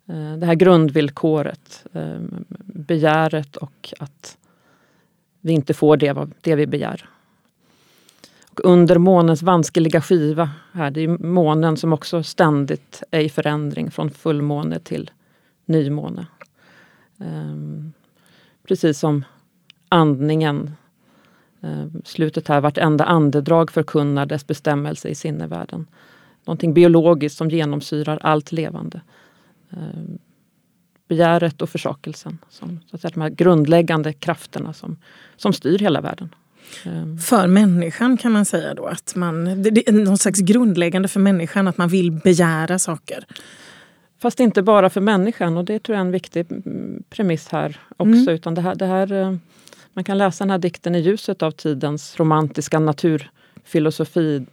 Eh, 0.07 0.37
det 0.37 0.47
här 0.47 0.55
grundvillkoret, 0.55 1.87
ehm, 1.93 2.45
begäret 2.65 3.57
och 3.57 3.95
att 3.99 4.39
vi 5.41 5.53
inte 5.53 5.75
får 5.75 5.97
det, 5.97 6.29
det 6.41 6.55
vi 6.55 6.67
begär. 6.67 7.09
Och 8.51 8.61
under 8.65 8.99
månens 8.99 9.43
vanskeliga 9.43 10.01
skiva, 10.01 10.51
här, 10.73 10.91
det 10.91 11.01
är 11.01 11.09
månen 11.09 11.77
som 11.77 11.93
också 11.93 12.23
ständigt 12.23 13.03
är 13.11 13.21
i 13.21 13.29
förändring 13.29 13.91
från 13.91 14.11
fullmåne 14.11 14.79
till 14.79 15.11
nymåne. 15.65 16.27
Ehm, 17.19 17.93
precis 18.69 18.99
som 18.99 19.25
andningen. 19.95 20.71
Um, 21.61 22.03
slutet 22.05 22.49
här, 22.49 22.61
vartenda 22.61 23.05
andedrag 23.05 23.71
förkunnar 23.71 24.27
dess 24.27 24.47
bestämmelse 24.47 25.09
i 25.09 25.15
sinnevärlden. 25.15 25.87
Någonting 26.45 26.75
biologiskt 26.75 27.39
som 27.39 27.51
genomsyrar 27.51 28.19
allt 28.23 28.53
levande. 28.53 29.01
Um, 29.71 30.19
begäret 31.09 31.63
och 31.63 31.71
försakelsen. 31.71 32.39
Som, 32.49 32.81
så 32.91 32.97
att 32.97 33.01
säga, 33.03 33.11
de 33.15 33.21
här 33.21 33.31
grundläggande 33.31 34.13
krafterna 34.13 34.73
som, 34.73 34.97
som 35.37 35.53
styr 35.53 35.79
hela 35.79 36.01
världen. 36.01 36.35
Ehm. 36.85 37.19
För 37.19 37.47
människan 37.47 38.17
kan 38.17 38.33
man 38.33 38.45
säga 38.45 38.75
då 38.75 38.87
att 38.87 39.15
man, 39.17 39.63
det 39.63 39.89
är 39.89 39.93
någon 39.93 40.19
slags 40.19 40.41
grundläggande 40.41 41.09
för 41.09 41.21
människan 41.21 41.69
att 41.69 41.79
man 41.79 41.89
vill 41.89 42.13
begära 42.13 42.79
saker. 42.79 43.25
Fast 44.19 44.41
inte 44.41 44.63
bara 44.63 44.91
för 44.91 45.01
människan 45.01 45.57
och 45.57 45.65
det 45.65 45.79
tror 45.79 45.95
jag 45.95 46.01
är 46.01 46.07
en 46.07 46.13
viktig 46.13 46.47
premiss 47.11 47.49
här 47.49 47.81
också. 47.97 48.13
Mm. 48.13 48.29
Utan 48.29 48.55
det 48.55 48.61
här, 48.61 48.75
det 48.75 48.87
här, 48.87 49.13
eh, 49.13 49.37
man 49.95 50.05
kan 50.05 50.19
läsa 50.19 50.45
den 50.45 50.51
här 50.51 50.59
dikten 50.59 50.95
i 50.95 51.01
ljuset 51.01 51.43
av 51.43 51.51
tidens 51.51 52.21
romantiska 52.21 52.79
naturfilosofi. 52.79 54.47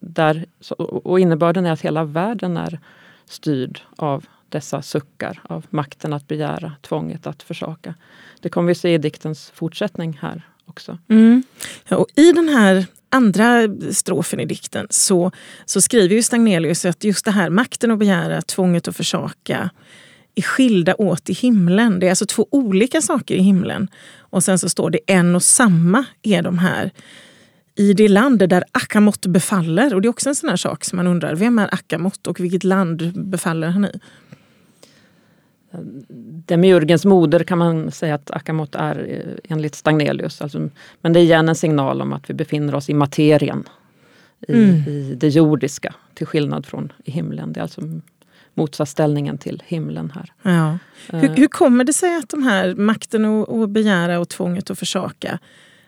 Där, 0.00 0.46
och 0.78 1.20
innebörden 1.20 1.66
är 1.66 1.72
att 1.72 1.80
hela 1.80 2.04
världen 2.04 2.56
är 2.56 2.80
styrd 3.26 3.80
av 3.96 4.24
dessa 4.48 4.82
suckar 4.82 5.40
av 5.42 5.66
makten 5.70 6.12
att 6.12 6.28
begära, 6.28 6.72
tvånget 6.80 7.26
att 7.26 7.42
försaka. 7.42 7.94
Det 8.40 8.48
kommer 8.48 8.68
vi 8.68 8.74
se 8.74 8.94
i 8.94 8.98
diktens 8.98 9.50
fortsättning 9.54 10.18
här 10.22 10.42
också. 10.66 10.98
Mm. 11.08 11.42
Ja, 11.88 11.96
och 11.96 12.06
I 12.14 12.32
den 12.32 12.48
här 12.48 12.86
andra 13.08 13.68
strofen 13.92 14.40
i 14.40 14.44
dikten 14.44 14.86
så, 14.90 15.30
så 15.64 15.80
skriver 15.80 16.14
ju 16.14 16.22
Stagnelius 16.22 16.84
att 16.84 17.04
just 17.04 17.24
det 17.24 17.30
här 17.30 17.50
makten 17.50 17.90
att 17.90 17.98
begära, 17.98 18.42
tvånget 18.42 18.88
att 18.88 18.96
försaka 18.96 19.70
är 20.34 20.42
skilda 20.42 20.94
åt 20.94 21.30
i 21.30 21.32
himlen. 21.32 22.00
Det 22.00 22.06
är 22.06 22.10
alltså 22.10 22.26
två 22.26 22.46
olika 22.50 23.00
saker 23.00 23.34
i 23.34 23.42
himlen. 23.42 23.88
Och 24.18 24.44
sen 24.44 24.58
så 24.58 24.68
står 24.68 24.90
det 24.90 24.98
en 25.06 25.36
och 25.36 25.42
samma 25.42 26.04
är 26.22 26.42
de 26.42 26.58
här 26.58 26.90
i 27.74 27.92
det 27.92 28.08
land 28.08 28.38
där 28.48 28.64
Akamot 28.72 29.26
befaller. 29.26 29.94
Och 29.94 30.02
det 30.02 30.08
är 30.08 30.10
också 30.10 30.28
en 30.28 30.34
sån 30.34 30.48
här 30.48 30.56
sak 30.56 30.84
som 30.84 30.96
man 30.96 31.06
undrar, 31.06 31.34
vem 31.34 31.58
är 31.58 31.74
Akamot 31.74 32.26
och 32.26 32.40
vilket 32.40 32.64
land 32.64 33.12
befaller 33.14 33.68
han 33.68 33.84
i? 33.84 34.00
Demiurgens 36.46 37.04
moder 37.04 37.44
kan 37.44 37.58
man 37.58 37.90
säga 37.90 38.14
att 38.14 38.30
Akamot 38.30 38.74
är 38.74 39.06
eh, 39.08 39.52
enligt 39.54 39.74
Stagnelius. 39.74 40.42
Alltså, 40.42 40.68
men 41.00 41.12
det 41.12 41.20
är 41.20 41.22
igen 41.22 41.48
en 41.48 41.54
signal 41.54 42.02
om 42.02 42.12
att 42.12 42.30
vi 42.30 42.34
befinner 42.34 42.74
oss 42.74 42.90
i 42.90 42.94
materien. 42.94 43.68
I, 44.48 44.52
mm. 44.52 44.88
i 44.88 45.14
det 45.20 45.28
jordiska, 45.28 45.94
till 46.14 46.26
skillnad 46.26 46.66
från 46.66 46.92
i 47.04 47.10
himlen. 47.10 47.52
Det 47.52 47.60
är 47.60 47.62
alltså 47.62 47.80
motsatsställningen 48.54 49.38
till 49.38 49.62
himlen 49.66 50.12
här. 50.14 50.32
Ja. 50.42 50.78
Uh, 51.14 51.20
hur, 51.20 51.36
hur, 51.36 51.48
kommer 51.48 51.84
det 51.84 51.92
sig 51.92 52.16
att 52.16 52.28
de 52.28 52.42
här 52.42 52.74
makten 52.74 53.24
att 53.24 53.70
begära 53.70 54.18
och 54.18 54.28
tvånget 54.28 54.70
att 54.70 54.78
försaka 54.78 55.38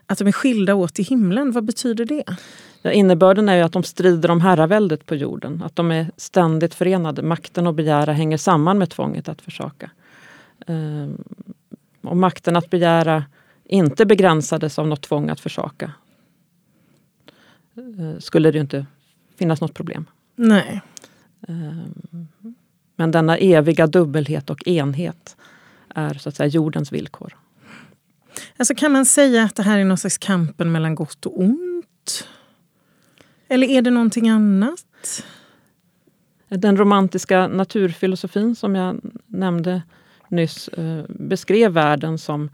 att 0.06 0.18
de 0.18 0.28
är 0.28 0.32
skilda 0.32 0.74
åt 0.74 0.98
i 0.98 1.02
himlen? 1.02 1.52
Vad 1.52 1.64
betyder 1.64 2.04
det? 2.04 2.24
Ja, 2.82 2.90
innebörden 2.90 3.48
är 3.48 3.56
ju 3.56 3.62
att 3.62 3.72
de 3.72 3.82
strider 3.82 4.30
om 4.30 4.40
herraväldet 4.40 5.06
på 5.06 5.14
jorden. 5.14 5.62
Att 5.62 5.76
de 5.76 5.90
är 5.90 6.10
ständigt 6.16 6.74
förenade. 6.74 7.22
Makten 7.22 7.66
att 7.66 7.74
begära 7.74 8.12
hänger 8.12 8.36
samman 8.36 8.78
med 8.78 8.90
tvånget 8.90 9.28
att 9.28 9.42
försaka. 9.42 9.90
Ehm, 10.66 11.24
och 12.02 12.16
makten 12.16 12.56
att 12.56 12.70
begära 12.70 13.24
inte 13.64 14.06
begränsades 14.06 14.78
av 14.78 14.88
något 14.88 15.02
tvång 15.02 15.28
att 15.28 15.40
försaka 15.40 15.92
eh, 17.76 18.18
skulle 18.18 18.50
det 18.50 18.54
ju 18.54 18.60
inte 18.60 18.86
finnas 19.36 19.60
något 19.60 19.74
problem. 19.74 20.06
Nej. 20.36 20.80
Ehm, 21.48 21.94
men 22.96 23.10
denna 23.10 23.38
eviga 23.38 23.86
dubbelhet 23.86 24.50
och 24.50 24.68
enhet 24.68 25.36
är 25.94 26.14
så 26.14 26.28
att 26.28 26.36
säga 26.36 26.46
jordens 26.46 26.92
villkor. 26.92 27.36
Alltså 28.56 28.74
kan 28.74 28.92
man 28.92 29.06
säga 29.06 29.42
att 29.42 29.56
det 29.56 29.62
här 29.62 29.78
är 29.78 29.84
någon 29.84 29.98
slags 29.98 30.18
kampen 30.18 30.72
mellan 30.72 30.94
gott 30.94 31.26
och 31.26 31.40
ont? 31.40 32.28
Eller 33.48 33.66
är 33.66 33.82
det 33.82 33.90
någonting 33.90 34.28
annat? 34.28 35.24
Den 36.48 36.76
romantiska 36.76 37.48
naturfilosofin 37.48 38.56
som 38.56 38.74
jag 38.74 39.00
nämnde 39.26 39.82
nyss 40.28 40.68
eh, 40.68 41.04
beskrev 41.08 41.72
världen 41.72 42.18
som 42.18 42.50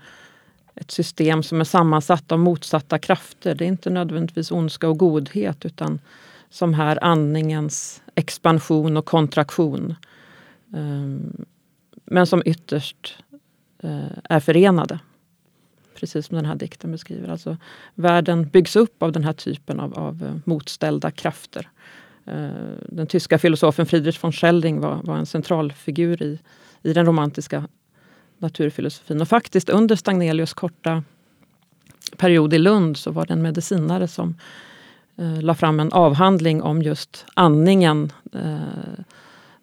ett 0.74 0.90
system 0.90 1.42
som 1.42 1.60
är 1.60 1.64
sammansatt 1.64 2.32
av 2.32 2.38
motsatta 2.38 2.98
krafter. 2.98 3.54
Det 3.54 3.64
är 3.64 3.68
inte 3.68 3.90
nödvändigtvis 3.90 4.50
ondska 4.50 4.88
och 4.88 4.98
godhet 4.98 5.64
utan 5.64 6.00
som 6.50 6.74
här 6.74 7.04
andningens 7.04 8.02
expansion 8.14 8.96
och 8.96 9.06
kontraktion. 9.06 9.94
Ehm, 10.72 11.44
men 12.04 12.26
som 12.26 12.42
ytterst 12.46 13.16
eh, 13.82 14.18
är 14.24 14.40
förenade 14.40 14.98
precis 16.02 16.26
som 16.26 16.36
den 16.36 16.44
här 16.44 16.54
dikten 16.54 16.92
beskriver. 16.92 17.28
Alltså, 17.28 17.56
världen 17.94 18.48
byggs 18.48 18.76
upp 18.76 19.02
av 19.02 19.12
den 19.12 19.24
här 19.24 19.32
typen 19.32 19.80
av, 19.80 19.98
av 19.98 20.24
eh, 20.24 20.34
motställda 20.44 21.10
krafter. 21.10 21.68
Eh, 22.24 22.50
den 22.88 23.06
tyska 23.06 23.38
filosofen 23.38 23.86
Friedrich 23.86 24.24
von 24.24 24.32
Schelling 24.32 24.80
var, 24.80 25.00
var 25.02 25.16
en 25.16 25.26
central 25.26 25.72
figur 25.72 26.22
i, 26.22 26.38
i 26.82 26.92
den 26.92 27.06
romantiska 27.06 27.68
naturfilosofin. 28.38 29.20
Och 29.20 29.28
faktiskt 29.28 29.68
under 29.68 29.96
Stagnelius 29.96 30.54
korta 30.54 31.04
period 32.16 32.54
i 32.54 32.58
Lund 32.58 32.96
så 32.96 33.10
var 33.10 33.26
det 33.26 33.32
en 33.32 33.42
medicinare 33.42 34.08
som 34.08 34.34
eh, 35.16 35.42
la 35.42 35.54
fram 35.54 35.80
en 35.80 35.92
avhandling 35.92 36.62
om 36.62 36.82
just 36.82 37.26
andningen 37.34 38.12
eh, 38.32 39.04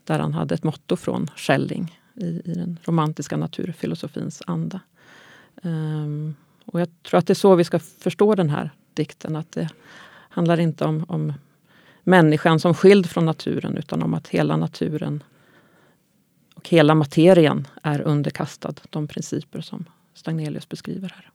där 0.10 0.20
han 0.20 0.34
hade 0.34 0.56
ett 0.56 0.64
motto 0.64 0.96
från 0.96 1.28
Schelling 1.36 2.00
i, 2.16 2.26
i 2.26 2.54
den 2.54 2.78
romantiska 2.84 3.38
naturfilosofins 3.38 4.42
anda. 4.48 4.80
Um, 5.64 6.36
och 6.66 6.82
jag 6.82 6.90
tror 7.04 7.18
att 7.18 7.28
det 7.28 7.34
är 7.34 7.36
så 7.36 7.56
vi 7.56 7.64
ska 7.64 7.80
förstå 7.80 8.36
den 8.36 8.50
här 8.50 8.72
dikten. 8.94 9.36
Att 9.36 9.52
det 9.52 9.70
handlar 10.30 10.60
inte 10.60 10.86
om, 10.86 11.06
om 11.08 11.34
människan 12.04 12.60
som 12.60 12.74
skild 12.74 13.10
från 13.10 13.26
naturen 13.26 13.78
utan 13.78 14.04
om 14.04 14.14
att 14.14 14.28
hela 14.28 14.58
naturen 14.58 15.24
och 16.56 16.70
hela 16.70 16.96
materien 16.96 17.68
är 17.84 18.02
underkastad 18.02 18.74
de 18.90 19.08
principer 19.08 19.62
som 19.62 19.86
Stagnelius 20.14 20.70
beskriver 20.70 21.10
här. 21.16 21.30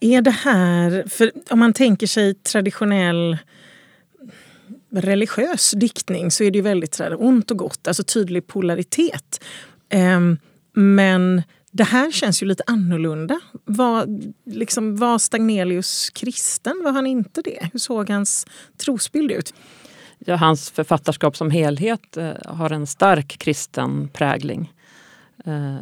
Är 0.00 0.22
det 0.22 0.30
här, 0.30 1.04
för 1.08 1.32
om 1.50 1.58
man 1.58 1.72
tänker 1.72 2.06
sig 2.06 2.34
traditionell 2.34 3.38
religiös 4.94 5.70
diktning 5.70 6.30
så 6.30 6.44
är 6.44 6.50
det 6.50 6.58
ju 6.58 6.62
väldigt 6.62 6.94
så 6.94 7.16
ont 7.16 7.50
och 7.50 7.58
gott, 7.58 7.88
alltså 7.88 8.02
tydlig 8.02 8.46
polaritet. 8.46 9.44
Um, 9.94 10.38
men 10.72 11.42
det 11.70 11.84
här 11.84 12.10
känns 12.10 12.42
ju 12.42 12.46
lite 12.46 12.62
annorlunda. 12.66 13.40
Var, 13.64 14.06
liksom, 14.46 14.96
var 14.96 15.18
Stagnelius 15.18 16.10
kristen? 16.10 16.80
Var 16.84 16.92
han 16.92 17.06
inte 17.06 17.42
det? 17.42 17.68
Hur 17.72 17.78
såg 17.78 18.10
hans 18.10 18.46
trosbild 18.76 19.30
ut? 19.30 19.54
Ja, 20.18 20.36
hans 20.36 20.70
författarskap 20.70 21.36
som 21.36 21.50
helhet 21.50 22.16
eh, 22.16 22.32
har 22.44 22.70
en 22.70 22.86
stark 22.86 23.38
kristen 23.38 24.08
prägling. 24.08 24.72
Eh, 25.44 25.76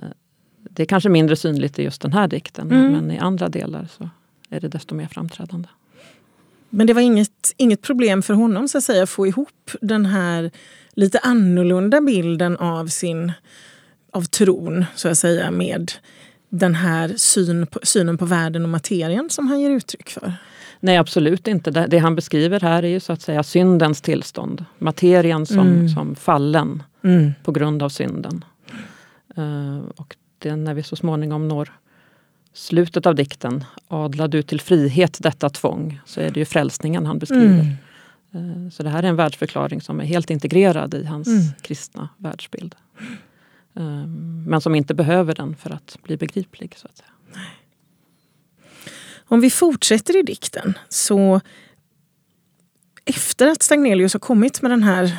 det 0.71 0.83
är 0.83 0.87
kanske 0.87 1.09
mindre 1.09 1.37
synligt 1.37 1.78
i 1.78 1.83
just 1.83 2.02
den 2.02 2.12
här 2.12 2.28
dikten 2.28 2.73
mm. 2.73 2.92
men 2.92 3.11
i 3.11 3.19
andra 3.19 3.49
delar 3.49 3.88
så 3.97 4.11
är 4.50 4.61
det 4.61 4.69
desto 4.69 4.95
mer 4.95 5.07
framträdande. 5.07 5.69
Men 6.74 6.86
det 6.86 6.92
var 6.92 7.00
inget, 7.00 7.54
inget 7.56 7.82
problem 7.82 8.22
för 8.22 8.34
honom 8.34 8.68
så 8.68 8.78
att 8.78 8.84
säga, 8.84 9.02
att 9.02 9.10
få 9.10 9.26
ihop 9.26 9.70
den 9.80 10.06
här 10.06 10.50
lite 10.92 11.18
annorlunda 11.18 12.00
bilden 12.00 12.56
av 12.56 12.86
sin 12.86 13.32
av 14.12 14.22
tron 14.22 14.84
så 14.94 15.08
att 15.08 15.18
säga 15.18 15.50
med 15.50 15.92
den 16.48 16.74
här 16.74 17.14
syn 17.16 17.66
på, 17.66 17.80
synen 17.82 18.18
på 18.18 18.24
världen 18.24 18.62
och 18.62 18.68
materien 18.68 19.30
som 19.30 19.46
han 19.46 19.60
ger 19.60 19.70
uttryck 19.70 20.10
för? 20.10 20.32
Nej, 20.80 20.96
absolut 20.96 21.48
inte. 21.48 21.70
Det, 21.70 21.86
det 21.86 21.98
han 21.98 22.14
beskriver 22.14 22.60
här 22.60 22.82
är 22.82 22.88
ju 22.88 23.00
så 23.00 23.12
att 23.12 23.22
säga 23.22 23.42
syndens 23.42 24.00
tillstånd. 24.00 24.64
Materien 24.78 25.46
som, 25.46 25.58
mm. 25.58 25.88
som 25.88 26.14
fallen 26.14 26.82
mm. 27.04 27.32
på 27.44 27.52
grund 27.52 27.82
av 27.82 27.88
synden. 27.88 28.44
Uh, 29.38 29.80
och 29.96 30.16
det, 30.38 30.56
när 30.56 30.74
vi 30.74 30.82
så 30.82 30.96
småningom 30.96 31.48
når 31.48 31.72
slutet 32.52 33.06
av 33.06 33.14
dikten, 33.14 33.64
Adla 33.88 34.28
du 34.28 34.42
till 34.42 34.61
frihet 34.61 35.18
detta 35.21 35.50
tvång, 35.50 36.00
så 36.06 36.21
är 36.21 36.30
det 36.30 36.40
ju 36.40 36.47
frälsningen 36.47 37.06
han 37.06 37.18
beskriver. 37.18 37.76
Mm. 38.32 38.64
Uh, 38.64 38.71
så 38.71 38.82
det 38.82 38.90
här 38.90 39.02
är 39.02 39.09
en 39.09 39.16
världsförklaring 39.16 39.80
som 39.80 40.00
är 40.00 40.04
helt 40.04 40.30
integrerad 40.30 40.94
i 40.94 41.04
hans 41.04 41.28
mm. 41.28 41.42
kristna 41.62 42.09
världsbild. 42.16 42.75
Ehm, 43.76 44.44
men 44.47 44.61
som 44.61 44.75
inte 44.75 44.94
behöver 44.94 45.35
den 45.35 45.56
för 45.56 45.71
att 45.71 45.97
bli 46.02 46.16
begriplig. 46.16 46.75
så 46.76 46.88
att 46.88 46.97
säga. 46.97 47.09
Om 49.25 49.40
vi 49.40 49.50
fortsätter 49.50 50.18
i 50.18 50.23
dikten 50.23 50.78
så 50.88 51.40
efter 53.04 53.49
att 53.49 53.62
Stagnelius 53.62 54.12
har 54.12 54.21
kommit 54.21 54.62
med 54.62 54.71
den 54.71 54.82
här, 54.82 55.18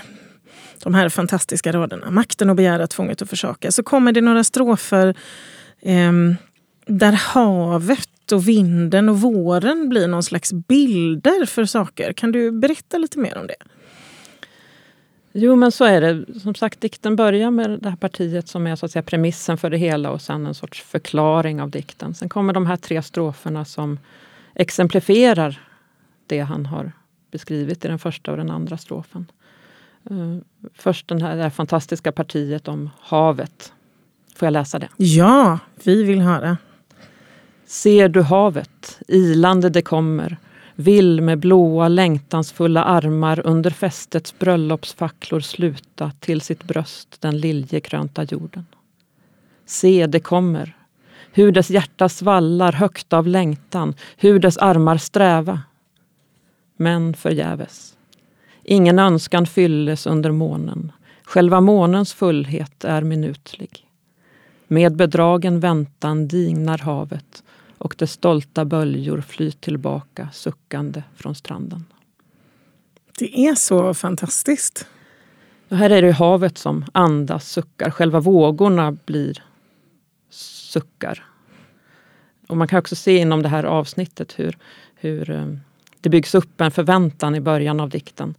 de 0.83 0.93
här 0.93 1.09
fantastiska 1.09 1.71
raderna, 1.71 2.11
makten 2.11 2.49
och 2.49 2.55
begära, 2.55 2.87
tvånget 2.87 3.21
och 3.21 3.29
försaka, 3.29 3.71
så 3.71 3.83
kommer 3.83 4.11
det 4.11 4.21
några 4.21 4.43
strofer 4.43 5.15
eh, 5.81 6.11
där 6.85 7.11
havet 7.11 8.31
och 8.31 8.47
vinden 8.47 9.09
och 9.09 9.21
våren 9.21 9.89
blir 9.89 10.07
någon 10.07 10.23
slags 10.23 10.53
bilder 10.53 11.45
för 11.45 11.65
saker. 11.65 12.13
Kan 12.13 12.31
du 12.31 12.51
berätta 12.51 12.97
lite 12.97 13.19
mer 13.19 13.37
om 13.37 13.47
det? 13.47 13.55
Jo, 15.35 15.55
men 15.55 15.71
så 15.71 15.85
är 15.85 16.01
det. 16.01 16.39
Som 16.39 16.55
sagt, 16.55 16.81
dikten 16.81 17.15
börjar 17.15 17.51
med 17.51 17.79
det 17.81 17.89
här 17.89 17.95
partiet 17.95 18.47
som 18.47 18.67
är 18.67 18.75
så 18.75 18.85
att 18.85 18.91
säga 18.91 19.03
premissen 19.03 19.57
för 19.57 19.69
det 19.69 19.77
hela 19.77 20.11
och 20.11 20.21
sen 20.21 20.45
en 20.45 20.53
sorts 20.53 20.81
förklaring 20.81 21.61
av 21.61 21.69
dikten. 21.69 22.13
Sen 22.13 22.29
kommer 22.29 22.53
de 22.53 22.65
här 22.65 22.77
tre 22.77 23.01
stroferna 23.01 23.65
som 23.65 23.99
exemplifierar 24.55 25.61
det 26.27 26.39
han 26.39 26.65
har 26.65 26.91
beskrivit 27.31 27.85
i 27.85 27.87
den 27.87 27.99
första 27.99 28.31
och 28.31 28.37
den 28.37 28.51
andra 28.51 28.77
strofen. 28.77 29.25
Uh, 30.11 30.37
först 30.73 31.07
den 31.07 31.21
här, 31.21 31.35
det 31.35 31.43
här 31.43 31.49
fantastiska 31.49 32.11
partiet 32.11 32.67
om 32.67 32.89
havet. 32.99 33.73
Får 34.35 34.45
jag 34.45 34.53
läsa 34.53 34.79
det? 34.79 34.89
Ja, 34.97 35.59
vi 35.83 36.03
vill 36.03 36.21
höra. 36.21 36.57
Ser 37.73 38.09
du 38.09 38.21
havet, 38.21 38.99
ilande 39.07 39.69
det 39.69 39.81
kommer 39.81 40.37
vill 40.75 41.21
med 41.21 41.39
blåa 41.39 41.87
längtansfulla 41.87 42.83
armar 42.83 43.41
under 43.45 43.69
fästets 43.69 44.39
bröllopsfacklor 44.39 45.39
sluta 45.39 46.11
till 46.19 46.41
sitt 46.41 46.63
bröst 46.63 47.21
den 47.21 47.37
liljekrönta 47.37 48.23
jorden. 48.23 48.65
Se, 49.65 50.07
det 50.07 50.19
kommer. 50.19 50.77
Hur 51.31 51.51
dess 51.51 51.69
hjärta 51.69 52.09
svallar 52.09 52.71
högt 52.71 53.13
av 53.13 53.27
längtan, 53.27 53.93
hur 54.17 54.39
dess 54.39 54.57
armar 54.57 54.97
sträva. 54.97 55.61
Men 56.77 57.13
förgäves. 57.13 57.95
Ingen 58.63 58.99
önskan 58.99 59.45
fylles 59.45 60.07
under 60.07 60.31
månen. 60.31 60.91
Själva 61.23 61.61
månens 61.61 62.13
fullhet 62.13 62.83
är 62.83 63.01
minutlig. 63.01 63.87
Med 64.67 64.95
bedragen 64.95 65.59
väntan 65.59 66.27
dignar 66.27 66.77
havet 66.77 67.42
och 67.83 67.95
dess 67.97 68.11
stolta 68.11 68.65
böljor 68.65 69.21
flyr 69.21 69.51
tillbaka 69.51 70.29
suckande 70.33 71.03
från 71.15 71.35
stranden. 71.35 71.85
Det 73.19 73.47
är 73.47 73.55
så 73.55 73.93
fantastiskt. 73.93 74.87
Och 75.69 75.77
här 75.77 75.89
är 75.89 76.01
det 76.01 76.11
havet 76.11 76.57
som 76.57 76.85
andas, 76.91 77.49
suckar. 77.49 77.89
Själva 77.89 78.19
vågorna 78.19 78.97
blir 79.05 79.43
suckar. 80.29 81.25
Och 82.47 82.57
man 82.57 82.67
kan 82.67 82.79
också 82.79 82.95
se 82.95 83.17
inom 83.17 83.41
det 83.41 83.49
här 83.49 83.63
avsnittet 83.63 84.39
hur, 84.39 84.57
hur 84.95 85.29
eh, 85.29 85.55
det 86.01 86.09
byggs 86.09 86.35
upp 86.35 86.61
en 86.61 86.71
förväntan 86.71 87.35
i 87.35 87.41
början 87.41 87.79
av 87.79 87.89
dikten 87.89 88.35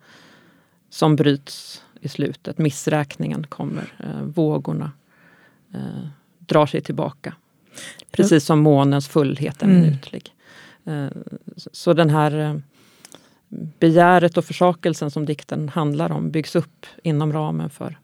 som 0.90 1.16
bryts 1.16 1.82
i 2.00 2.08
slutet. 2.08 2.58
Missräkningen 2.58 3.46
kommer. 3.46 3.92
Eh, 3.98 4.22
vågorna 4.22 4.92
eh, 5.74 6.08
drar 6.38 6.66
sig 6.66 6.80
tillbaka. 6.80 7.34
Precis 8.10 8.44
som 8.44 8.58
månens 8.58 9.08
fullhet 9.08 9.62
är 9.62 9.66
minutlig. 9.66 10.34
Mm. 10.86 11.10
Så 11.56 11.92
den 11.92 12.10
här 12.10 12.38
eh, 12.40 12.56
begäret 13.78 14.36
och 14.36 14.44
försakelsen 14.44 15.10
som 15.10 15.26
dikten 15.26 15.68
handlar 15.68 16.12
om 16.12 16.30
byggs 16.30 16.56
upp 16.56 16.86
inom 17.02 17.32
ramen 17.32 17.70
för 17.70 17.98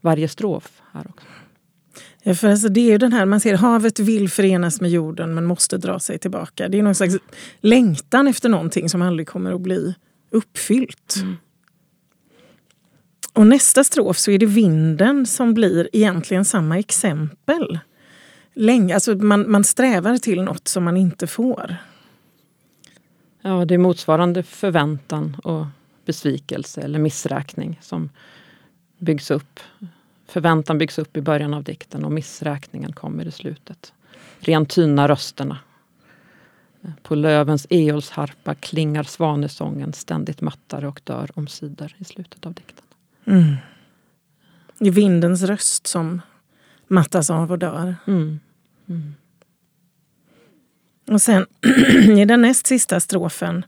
varje 0.00 0.28
strof. 0.28 0.82
här 0.92 1.06
också. 1.08 1.26
Ja, 2.22 2.34
för 2.34 2.48
alltså 2.48 2.68
det 2.68 2.80
är 2.80 2.90
ju 2.90 2.98
den 2.98 3.12
här, 3.12 3.24
man 3.24 3.40
ser 3.40 3.54
havet 3.54 3.98
vill 3.98 4.28
förenas 4.28 4.80
med 4.80 4.90
jorden 4.90 5.34
men 5.34 5.44
måste 5.44 5.78
dra 5.78 5.98
sig 5.98 6.18
tillbaka. 6.18 6.68
Det 6.68 6.78
är 6.78 6.82
någon 6.82 6.94
slags 6.94 7.16
längtan 7.60 8.28
efter 8.28 8.48
någonting 8.48 8.88
som 8.88 9.02
aldrig 9.02 9.28
kommer 9.28 9.52
att 9.52 9.60
bli 9.60 9.94
uppfyllt. 10.30 11.16
Mm. 11.20 11.36
Och 13.32 13.46
nästa 13.46 13.84
strof 13.84 14.18
så 14.18 14.30
är 14.30 14.38
det 14.38 14.46
vinden 14.46 15.26
som 15.26 15.54
blir 15.54 15.88
egentligen 15.92 16.44
samma 16.44 16.78
exempel 16.78 17.78
länge. 18.54 18.94
Alltså 18.94 19.14
man, 19.14 19.50
man 19.50 19.64
strävar 19.64 20.18
till 20.18 20.42
något 20.42 20.68
som 20.68 20.84
man 20.84 20.96
inte 20.96 21.26
får. 21.26 21.76
Ja, 23.42 23.64
det 23.64 23.74
är 23.74 23.78
motsvarande 23.78 24.42
förväntan 24.42 25.36
och 25.44 25.66
besvikelse 26.04 26.80
eller 26.80 26.98
missräkning 26.98 27.78
som 27.82 28.10
byggs 28.98 29.30
upp. 29.30 29.60
Förväntan 30.26 30.78
byggs 30.78 30.98
upp 30.98 31.16
i 31.16 31.20
början 31.20 31.54
av 31.54 31.62
dikten 31.62 32.04
och 32.04 32.12
missräkningen 32.12 32.92
kommer 32.92 33.26
i 33.26 33.30
slutet. 33.30 33.92
Rent 34.38 34.70
tyna 34.70 35.08
rösterna. 35.08 35.58
På 37.02 37.14
lövens 37.14 37.66
eolsharpa 37.70 38.54
klingar 38.54 39.02
svanesången 39.02 39.92
ständigt 39.92 40.40
mattare 40.40 40.88
och 40.88 41.00
dör 41.04 41.30
omsider 41.34 41.96
i 41.98 42.04
slutet 42.04 42.46
av 42.46 42.54
dikten. 42.54 42.84
Mm. 43.24 43.56
Det 44.78 44.88
är 44.88 44.92
vindens 44.92 45.42
röst 45.42 45.86
som 45.86 46.22
mattas 46.86 47.30
av 47.30 47.52
och 47.52 47.58
dör. 47.58 47.96
Mm. 48.06 48.40
Mm. 48.88 49.14
Och 51.10 51.22
sen 51.22 51.46
i 52.18 52.24
den 52.24 52.42
näst 52.42 52.66
sista 52.66 53.00
strofen 53.00 53.64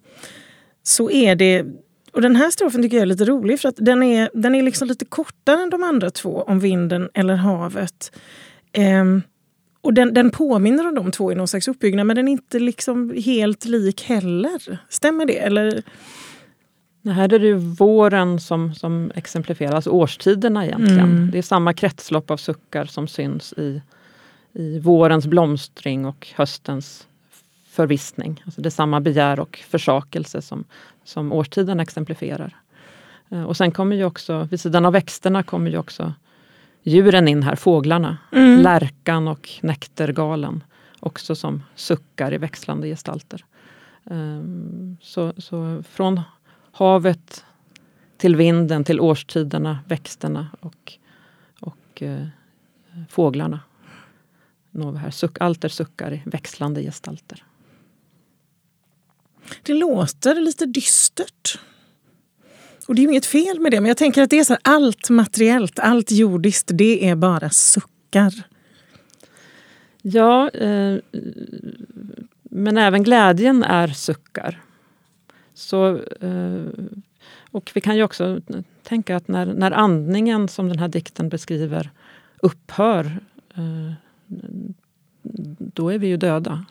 så 0.82 1.10
är 1.10 1.36
det... 1.36 1.64
Och 2.12 2.22
den 2.22 2.36
här 2.36 2.50
strofen 2.50 2.82
tycker 2.82 2.96
jag 2.96 3.02
är 3.02 3.06
lite 3.06 3.24
rolig 3.24 3.60
för 3.60 3.68
att 3.68 3.76
den 3.78 4.02
är, 4.02 4.30
den 4.34 4.54
är 4.54 4.62
liksom 4.62 4.88
lite 4.88 5.04
kortare 5.04 5.62
än 5.62 5.70
de 5.70 5.82
andra 5.82 6.10
två 6.10 6.42
om 6.42 6.60
vinden 6.60 7.08
eller 7.14 7.34
havet. 7.34 8.12
Um, 8.78 9.22
och 9.80 9.94
den, 9.94 10.14
den 10.14 10.30
påminner 10.30 10.88
om 10.88 10.94
de 10.94 11.12
två 11.12 11.32
i 11.32 11.34
någon 11.34 11.48
slags 11.48 11.68
uppbyggnad 11.68 12.06
men 12.06 12.16
den 12.16 12.28
är 12.28 12.32
inte 12.32 12.58
liksom 12.58 13.14
helt 13.24 13.64
lik 13.64 14.02
heller. 14.02 14.78
Stämmer 14.88 15.26
det? 15.26 15.38
Eller? 15.38 15.82
Det 17.02 17.10
här 17.10 17.32
är 17.32 17.38
det 17.38 17.54
våren 17.54 18.40
som, 18.40 18.74
som 18.74 19.12
exemplifieras, 19.14 19.86
årstiderna 19.86 20.66
egentligen. 20.66 21.16
Mm. 21.16 21.30
Det 21.30 21.38
är 21.38 21.42
samma 21.42 21.74
kretslopp 21.74 22.30
av 22.30 22.36
suckar 22.36 22.84
som 22.84 23.08
syns 23.08 23.52
i, 23.52 23.82
i 24.56 24.78
vårens 24.78 25.26
blomstring 25.26 26.06
och 26.06 26.28
höstens 26.36 27.06
förvissning. 27.66 28.42
Alltså 28.44 28.60
det 28.60 28.68
är 28.68 28.70
samma 28.70 29.00
begär 29.00 29.40
och 29.40 29.56
försakelse 29.68 30.42
som, 30.42 30.64
som 31.04 31.32
årstiden 31.32 31.80
exemplifierar. 31.80 32.56
Eh, 33.28 33.42
och 33.42 33.56
sen 33.56 33.72
kommer 33.72 33.96
ju 33.96 34.04
också, 34.04 34.48
vid 34.50 34.60
sidan 34.60 34.86
av 34.86 34.92
växterna 34.92 35.42
kommer 35.42 35.70
ju 35.70 35.78
också 35.78 36.12
djuren 36.82 37.28
in 37.28 37.42
här, 37.42 37.56
fåglarna. 37.56 38.18
Mm. 38.32 38.60
Lärkan 38.60 39.28
och 39.28 39.50
näktergalen. 39.60 40.64
Också 41.00 41.34
som 41.34 41.62
suckar 41.74 42.34
i 42.34 42.38
växlande 42.38 42.88
gestalter. 42.88 43.44
Um, 44.04 44.96
så, 45.00 45.32
så 45.38 45.82
från 45.90 46.20
havet 46.72 47.44
till 48.16 48.36
vinden, 48.36 48.84
till 48.84 49.00
årstiderna, 49.00 49.78
växterna 49.86 50.48
och, 50.60 50.92
och 51.60 52.02
uh, 52.02 52.26
fåglarna. 54.76 54.98
Här. 54.98 55.10
Suck, 55.10 55.40
allt 55.40 55.64
är 55.64 55.68
suckar 55.68 56.12
i 56.12 56.22
växlande 56.24 56.82
gestalter. 56.82 57.44
Det 59.62 59.74
låter 59.74 60.34
lite 60.34 60.66
dystert. 60.66 61.58
Och 62.88 62.94
det 62.94 63.02
är 63.02 63.08
inget 63.08 63.26
fel 63.26 63.60
med 63.60 63.72
det, 63.72 63.80
men 63.80 63.88
jag 63.88 63.96
tänker 63.96 64.22
att 64.22 64.30
det 64.30 64.38
är 64.38 64.44
så 64.44 64.52
här, 64.52 64.60
allt 64.64 65.10
materiellt, 65.10 65.78
allt 65.78 66.10
jordiskt, 66.10 66.70
det 66.74 67.08
är 67.08 67.16
bara 67.16 67.50
suckar. 67.50 68.32
Ja, 70.02 70.50
eh, 70.50 70.98
men 72.42 72.78
även 72.78 73.02
glädjen 73.02 73.62
är 73.62 73.88
suckar. 73.88 74.60
Så, 75.54 75.96
eh, 76.20 76.66
och 77.50 77.70
vi 77.74 77.80
kan 77.80 77.96
ju 77.96 78.02
också 78.02 78.40
tänka 78.82 79.16
att 79.16 79.28
när, 79.28 79.46
när 79.46 79.70
andningen, 79.70 80.48
som 80.48 80.68
den 80.68 80.78
här 80.78 80.88
dikten 80.88 81.28
beskriver, 81.28 81.90
upphör, 82.42 83.20
eh, 83.54 84.05
då 85.58 85.92
är 85.92 85.98
vi 85.98 86.06
ju 86.06 86.16
döda. 86.16 86.64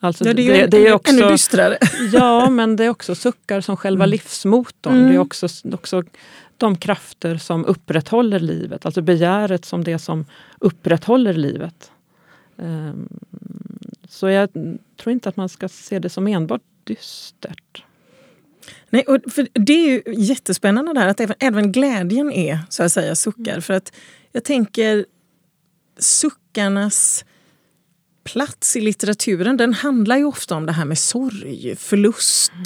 Alltså, 0.00 0.24
ja, 0.24 0.34
det 0.34 0.42
är, 0.42 0.60
det, 0.60 0.66
det 0.66 0.88
är 0.88 0.92
också, 0.92 1.12
ännu 1.12 1.28
dystrare. 1.28 1.78
Ja, 2.12 2.50
men 2.50 2.76
det 2.76 2.84
är 2.84 2.88
också 2.88 3.14
suckar 3.14 3.60
som 3.60 3.76
själva 3.76 4.04
mm. 4.04 4.10
livsmotorn. 4.10 4.94
Mm. 4.94 5.08
Det 5.08 5.14
är 5.14 5.18
också, 5.18 5.46
också 5.72 6.02
de 6.56 6.76
krafter 6.76 7.36
som 7.36 7.64
upprätthåller 7.64 8.40
livet. 8.40 8.86
Alltså 8.86 9.02
begäret 9.02 9.64
som 9.64 9.84
det 9.84 9.98
som 9.98 10.24
upprätthåller 10.58 11.34
livet. 11.34 11.90
Um, 12.56 13.08
så 14.08 14.28
jag 14.28 14.48
tror 14.96 15.12
inte 15.12 15.28
att 15.28 15.36
man 15.36 15.48
ska 15.48 15.68
se 15.68 15.98
det 15.98 16.08
som 16.08 16.26
enbart 16.26 16.62
dystert. 16.84 17.84
Nej, 18.90 19.02
och 19.02 19.32
för 19.32 19.48
det 19.52 19.72
är 19.72 19.90
ju 19.90 20.02
jättespännande 20.14 20.92
där 20.92 21.06
att 21.06 21.20
även, 21.20 21.36
även 21.38 21.72
glädjen 21.72 22.32
är 22.32 22.58
så 22.68 22.82
att 22.82 22.92
säga 22.92 23.14
suckar. 23.14 23.52
Mm. 23.52 23.62
För 23.62 23.74
att 23.74 23.92
jag 24.32 24.44
tänker 24.44 25.06
suckarnas 25.98 27.24
plats 28.24 28.76
i 28.76 28.80
litteraturen 28.80 29.56
den 29.56 29.74
handlar 29.74 30.16
ju 30.16 30.24
ofta 30.24 30.56
om 30.56 30.66
det 30.66 30.72
här 30.72 30.84
med 30.84 30.98
sorg, 30.98 31.76
förlust. 31.76 32.52
Mm. 32.52 32.64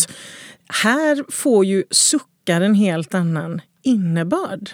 Här 0.68 1.24
får 1.28 1.64
ju 1.64 1.84
suckar 1.90 2.60
en 2.60 2.74
helt 2.74 3.14
annan 3.14 3.60
innebörd. 3.82 4.70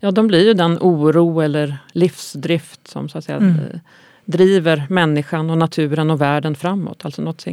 Ja, 0.00 0.10
de 0.10 0.26
blir 0.26 0.46
ju 0.46 0.54
den 0.54 0.78
oro 0.80 1.40
eller 1.40 1.78
livsdrift 1.92 2.88
som 2.88 3.08
så 3.08 3.18
att 3.18 3.24
säga, 3.24 3.38
mm. 3.38 3.58
Eh, 3.58 3.80
driver 4.24 4.86
människan 4.88 5.50
och 5.50 5.58
naturen 5.58 6.10
och 6.10 6.20
världen 6.20 6.54
framåt. 6.54 7.04
Alltså 7.04 7.22
något 7.22 7.46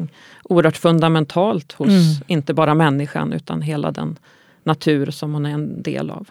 oerhört 0.43 0.77
fundamentalt 0.77 1.71
hos 1.71 1.87
mm. 1.87 2.23
inte 2.27 2.53
bara 2.53 2.73
människan 2.73 3.33
utan 3.33 3.61
hela 3.61 3.91
den 3.91 4.19
natur 4.63 5.11
som 5.11 5.33
hon 5.33 5.45
är 5.45 5.53
en 5.53 5.81
del 5.81 6.11
av. 6.11 6.29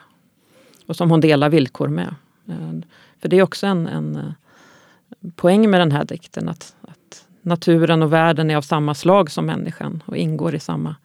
Och 0.87 0.97
som 0.97 1.11
hon 1.11 1.21
delar 1.21 1.49
villkor 1.49 1.89
med. 1.89 2.15
Ehm, 2.53 2.83
för 3.19 3.29
det 3.29 3.39
är 3.39 3.43
också 3.43 3.67
en, 3.67 3.87
en 3.87 4.17
eh, 4.17 5.31
poäng 5.37 5.71
med 5.71 5.81
den 5.81 5.93
här 5.93 6.05
dikten. 6.05 6.49
Att, 6.49 6.77
att 6.81 7.27
naturen 7.43 8.03
och 8.03 8.13
världen 8.13 8.51
är 8.51 8.57
av 8.57 8.63
samma 8.63 8.95
slag 8.95 9.31
som 9.31 9.47
människan 9.47 10.03
och 10.07 10.17
ingår 10.17 10.55
i 10.55 10.61
samma 10.61 10.97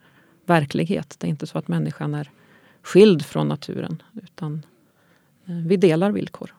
verklighet. 0.45 1.15
Det 1.19 1.27
är 1.27 1.29
inte 1.29 1.47
så 1.47 1.57
att 1.57 1.67
människan 1.67 2.13
är 2.13 2.29
skild 2.81 3.25
från 3.25 3.47
naturen 3.47 4.01
utan 4.13 4.65
eh, 5.45 5.55
vi 5.55 5.77
delar 5.77 6.11
villkor. 6.11 6.53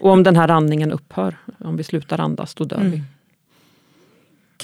Och 0.00 0.10
om 0.10 0.22
den 0.22 0.36
här 0.36 0.48
andningen 0.48 0.92
upphör, 0.92 1.36
om 1.58 1.76
vi 1.76 1.84
slutar 1.84 2.20
andas, 2.20 2.54
då 2.54 2.64
dör 2.64 2.76
mm. 2.76 2.90
vi. 2.90 3.02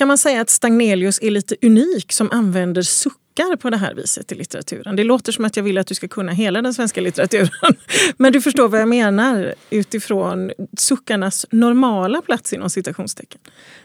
Kan 0.03 0.09
man 0.09 0.19
säga 0.19 0.41
att 0.41 0.51
Stagnelius 0.51 1.19
är 1.23 1.31
lite 1.31 1.57
unik 1.63 2.13
som 2.13 2.31
använder 2.31 2.83
suck 2.83 3.13
suckar 3.33 3.57
på 3.57 3.71
det 3.71 3.77
här 3.77 3.95
viset 3.95 4.33
i 4.33 4.35
litteraturen. 4.35 4.97
Det 4.97 5.05
låter 5.05 5.33
som 5.33 5.45
att 5.45 5.57
jag 5.57 5.65
vill 5.65 5.79
att 5.79 5.87
du 5.87 5.95
ska 5.95 6.09
kunna 6.09 6.33
hela 6.33 6.63
den 6.63 6.75
svenska 6.75 7.01
litteraturen. 7.01 7.77
Men 8.17 8.33
du 8.33 8.41
förstår 8.41 8.69
vad 8.69 8.81
jag 8.81 8.89
menar 8.89 9.55
utifrån 9.71 10.53
suckarnas 10.77 11.47
normala 11.51 12.23
plats 12.23 12.53
inom 12.53 12.71
citationstecken. 12.71 13.41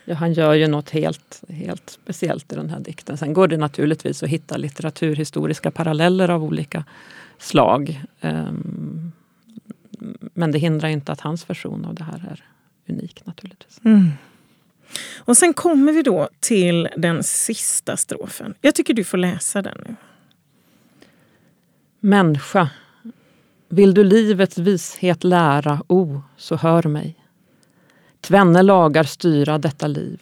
Ja, 0.06 0.16
han 0.16 0.34
gör 0.34 0.54
ju 0.54 0.68
något 0.68 0.90
helt, 0.90 1.44
helt 1.50 1.90
speciellt 1.90 2.54
i 2.54 2.56
den 2.56 2.70
här 2.70 2.80
dikten. 2.80 3.18
Sen 3.18 3.34
går 3.34 3.48
det 3.48 3.58
naturligtvis 3.58 4.24
att 4.24 4.30
hitta 4.30 4.58
litteraturhistoriska 4.58 5.72
paralleller 5.72 6.30
av 6.30 6.44
olika 6.44 6.84
slag. 7.40 8.04
Ehm, 8.22 9.12
men 10.34 10.52
det 10.52 10.60
hindrar 10.60 10.90
inte 10.90 11.12
att 11.12 11.22
hans 11.22 11.50
version 11.50 11.86
av 11.86 11.96
det 11.96 12.04
här 12.04 12.26
är 12.32 12.44
unik 12.90 13.22
naturligtvis. 13.26 13.80
Mm. 13.86 14.12
Och 15.18 15.38
sen 15.38 15.54
kommer 15.54 15.92
vi 15.92 16.02
då 16.02 16.30
till 16.40 16.90
den 16.98 17.24
sista 17.24 17.98
strofen. 17.98 18.54
Jag 18.62 18.76
tycker 18.76 18.94
du 18.94 19.04
får 19.04 19.18
läsa 19.18 19.62
den 19.62 19.78
nu. 19.88 19.96
Människa, 22.00 22.70
vill 23.70 23.94
du 23.94 24.04
livets 24.04 24.58
vishet 24.58 25.24
lära, 25.24 25.82
o, 25.88 26.04
oh, 26.04 26.20
så 26.38 26.56
hör 26.56 26.84
mig. 26.84 27.16
Tvenne 28.22 28.62
lagar 28.62 29.04
styra 29.04 29.58
detta 29.58 29.88
liv. 29.88 30.20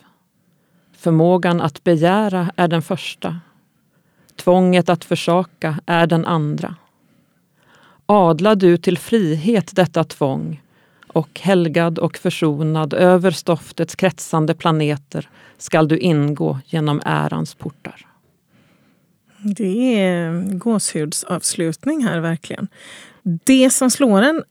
Förmågan 0.97 1.62
att 1.62 1.84
begära 1.84 2.51
är 2.56 2.67
den 2.67 2.82
första. 2.82 3.39
Tvånget 4.36 4.89
att 4.89 5.06
försaka 5.06 5.80
är 5.86 6.08
den 6.08 6.25
andra. 6.25 6.75
Adla 8.06 8.56
du 8.56 8.78
till 8.78 8.97
frihet 8.97 9.75
detta 9.75 10.04
tvång 10.04 10.62
och 11.15 11.39
helgad 11.39 11.99
och 11.99 12.17
försonad 12.17 12.93
över 12.93 13.32
stoftets 13.32 13.95
kretsande 13.95 14.54
planeter 14.54 15.30
skall 15.58 15.88
du 15.88 15.97
ingå 15.97 16.60
genom 16.65 17.01
ärans 17.06 17.56
portar. 17.56 18.08
Det 19.38 19.99
är 19.99 20.54
gåshudsavslutning 20.58 22.04
här 22.04 22.19
verkligen. 22.19 22.67
Det 23.23 23.69
som 23.69 23.91
slår 23.91 24.21
en 24.21 24.43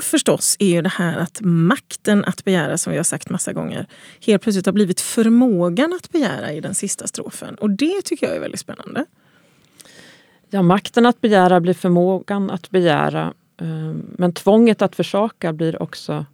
förstås 0.00 0.56
är 0.58 0.66
ju 0.66 0.82
det 0.82 0.88
här 0.88 1.18
att 1.18 1.40
makten 1.42 2.24
att 2.24 2.44
begära, 2.44 2.78
som 2.78 2.90
vi 2.90 2.96
har 2.96 3.04
sagt 3.04 3.30
massa 3.30 3.52
gånger, 3.52 3.86
helt 4.26 4.42
plötsligt 4.42 4.66
har 4.66 4.72
blivit 4.72 5.00
förmågan 5.00 5.92
att 5.92 6.12
begära 6.12 6.52
i 6.52 6.60
den 6.60 6.74
sista 6.74 7.06
strofen. 7.06 7.54
Och 7.54 7.70
det 7.70 8.02
tycker 8.04 8.26
jag 8.26 8.36
är 8.36 8.40
väldigt 8.40 8.60
spännande. 8.60 9.04
Ja, 10.50 10.62
makten 10.62 11.06
att 11.06 11.20
begära 11.20 11.60
blir 11.60 11.74
förmågan 11.74 12.50
att 12.50 12.70
begära 12.70 13.34
Ehm, 13.56 14.14
men 14.18 14.32
tvånget 14.32 14.82
att 14.82 14.96
försaka 14.96 15.52
blir 15.52 15.82
också 15.82 16.26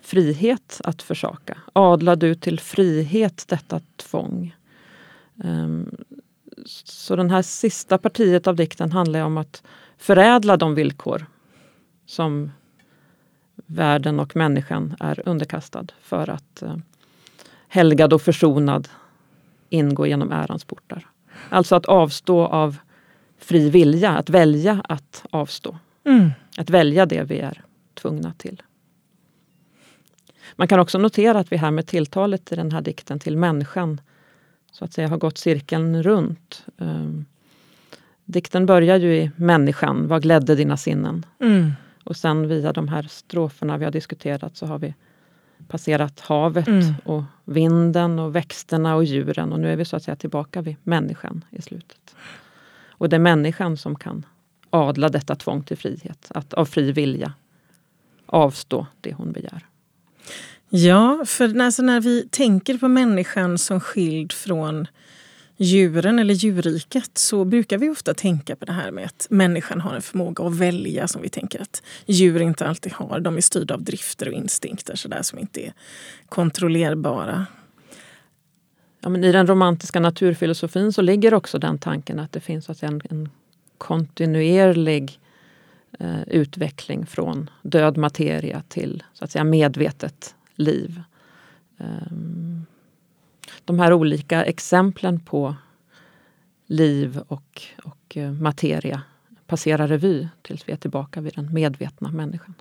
frihet 0.00 0.80
att 0.84 1.02
försaka. 1.02 1.58
Adla 1.72 2.16
du 2.16 2.34
till 2.34 2.60
frihet 2.60 3.44
detta 3.48 3.80
tvång. 3.96 4.56
Ehm, 5.44 5.96
så 6.84 7.16
det 7.16 7.30
här 7.30 7.42
sista 7.42 7.98
partiet 7.98 8.46
av 8.46 8.56
dikten 8.56 8.92
handlar 8.92 9.20
om 9.20 9.38
att 9.38 9.62
förädla 9.98 10.56
de 10.56 10.74
villkor 10.74 11.26
som 12.06 12.50
världen 13.66 14.20
och 14.20 14.36
människan 14.36 14.96
är 15.00 15.28
underkastad 15.28 15.86
för 16.00 16.30
att 16.30 16.62
eh, 16.62 16.76
helgad 17.68 18.12
och 18.12 18.22
försonad 18.22 18.88
ingå 19.68 20.06
genom 20.06 20.32
ärans 20.32 20.64
portar. 20.64 21.06
Alltså 21.48 21.76
att 21.76 21.86
avstå 21.86 22.46
av 22.46 22.76
fri 23.38 23.70
vilja, 23.70 24.10
att 24.10 24.30
välja 24.30 24.82
att 24.88 25.26
avstå. 25.30 25.78
Mm. 26.04 26.30
Att 26.56 26.70
välja 26.70 27.06
det 27.06 27.22
vi 27.22 27.38
är 27.38 27.64
tvungna 27.94 28.32
till. 28.32 28.62
Man 30.56 30.68
kan 30.68 30.80
också 30.80 30.98
notera 30.98 31.38
att 31.38 31.52
vi 31.52 31.56
här 31.56 31.70
med 31.70 31.86
tilltalet 31.86 32.52
i 32.52 32.56
den 32.56 32.72
här 32.72 32.80
dikten 32.80 33.18
till 33.18 33.36
människan 33.36 34.00
så 34.72 34.84
att 34.84 34.92
säga 34.92 35.08
har 35.08 35.16
gått 35.16 35.38
cirkeln 35.38 36.02
runt. 36.02 36.66
Um, 36.76 37.24
dikten 38.24 38.66
börjar 38.66 38.96
ju 38.96 39.16
i 39.16 39.30
människan, 39.36 40.08
vad 40.08 40.22
glädde 40.22 40.54
dina 40.54 40.76
sinnen? 40.76 41.26
Mm. 41.40 41.72
Och 42.04 42.16
sen 42.16 42.48
via 42.48 42.72
de 42.72 42.88
här 42.88 43.02
stroferna 43.02 43.76
vi 43.76 43.84
har 43.84 43.92
diskuterat 43.92 44.56
så 44.56 44.66
har 44.66 44.78
vi 44.78 44.94
passerat 45.68 46.20
havet 46.20 46.68
mm. 46.68 46.94
och 47.04 47.22
vinden 47.44 48.18
och 48.18 48.36
växterna 48.36 48.94
och 48.94 49.04
djuren 49.04 49.52
och 49.52 49.60
nu 49.60 49.72
är 49.72 49.76
vi 49.76 49.84
så 49.84 49.96
att 49.96 50.02
säga 50.02 50.16
tillbaka 50.16 50.62
vid 50.62 50.76
människan 50.82 51.44
i 51.50 51.62
slutet. 51.62 52.16
Och 52.88 53.08
det 53.08 53.16
är 53.16 53.20
människan 53.20 53.76
som 53.76 53.96
kan 53.96 54.26
adla 54.74 55.08
detta 55.08 55.34
tvång 55.34 55.62
till 55.62 55.76
frihet. 55.76 56.26
Att 56.28 56.54
av 56.54 56.64
fri 56.64 56.92
vilja 56.92 57.32
avstå 58.26 58.86
det 59.00 59.12
hon 59.12 59.32
begär. 59.32 59.66
Ja, 60.68 61.24
för 61.26 61.60
alltså 61.60 61.82
när 61.82 62.00
vi 62.00 62.28
tänker 62.30 62.78
på 62.78 62.88
människan 62.88 63.58
som 63.58 63.80
skild 63.80 64.32
från 64.32 64.86
djuren 65.56 66.18
eller 66.18 66.34
djurriket 66.34 67.18
så 67.18 67.44
brukar 67.44 67.78
vi 67.78 67.90
ofta 67.90 68.14
tänka 68.14 68.56
på 68.56 68.64
det 68.64 68.72
här 68.72 68.90
med 68.90 69.04
att 69.04 69.26
människan 69.30 69.80
har 69.80 69.94
en 69.94 70.02
förmåga 70.02 70.44
att 70.44 70.54
välja 70.54 71.08
som 71.08 71.22
vi 71.22 71.28
tänker 71.28 71.62
att 71.62 71.82
djur 72.06 72.40
inte 72.40 72.66
alltid 72.66 72.92
har. 72.92 73.20
De 73.20 73.36
är 73.36 73.40
styrda 73.40 73.74
av 73.74 73.82
drifter 73.82 74.28
och 74.28 74.34
instinkter 74.34 74.96
så 74.96 75.08
där 75.08 75.22
som 75.22 75.38
inte 75.38 75.66
är 75.66 75.72
kontrollerbara. 76.28 77.46
Ja, 79.00 79.08
men 79.08 79.24
I 79.24 79.32
den 79.32 79.46
romantiska 79.46 80.00
naturfilosofin 80.00 80.92
så 80.92 81.02
ligger 81.02 81.34
också 81.34 81.58
den 81.58 81.78
tanken 81.78 82.18
att 82.18 82.32
det 82.32 82.40
finns 82.40 82.68
alltså 82.68 82.86
en, 82.86 83.00
en 83.10 83.28
kontinuerlig 83.78 85.20
eh, 85.98 86.22
utveckling 86.26 87.06
från 87.06 87.50
död 87.62 87.96
materia 87.96 88.62
till 88.68 89.02
så 89.12 89.24
att 89.24 89.30
säga 89.30 89.44
medvetet 89.44 90.34
liv. 90.54 91.02
Um, 91.78 92.66
de 93.64 93.78
här 93.78 93.92
olika 93.92 94.44
exemplen 94.44 95.20
på 95.20 95.54
liv 96.66 97.20
och, 97.28 97.62
och 97.84 98.16
eh, 98.16 98.32
materia 98.32 99.02
passerar 99.46 99.88
revy 99.88 100.28
tills 100.42 100.68
vi 100.68 100.72
är 100.72 100.76
tillbaka 100.76 101.20
vid 101.20 101.34
den 101.34 101.54
medvetna 101.54 102.10
människan. 102.12 102.54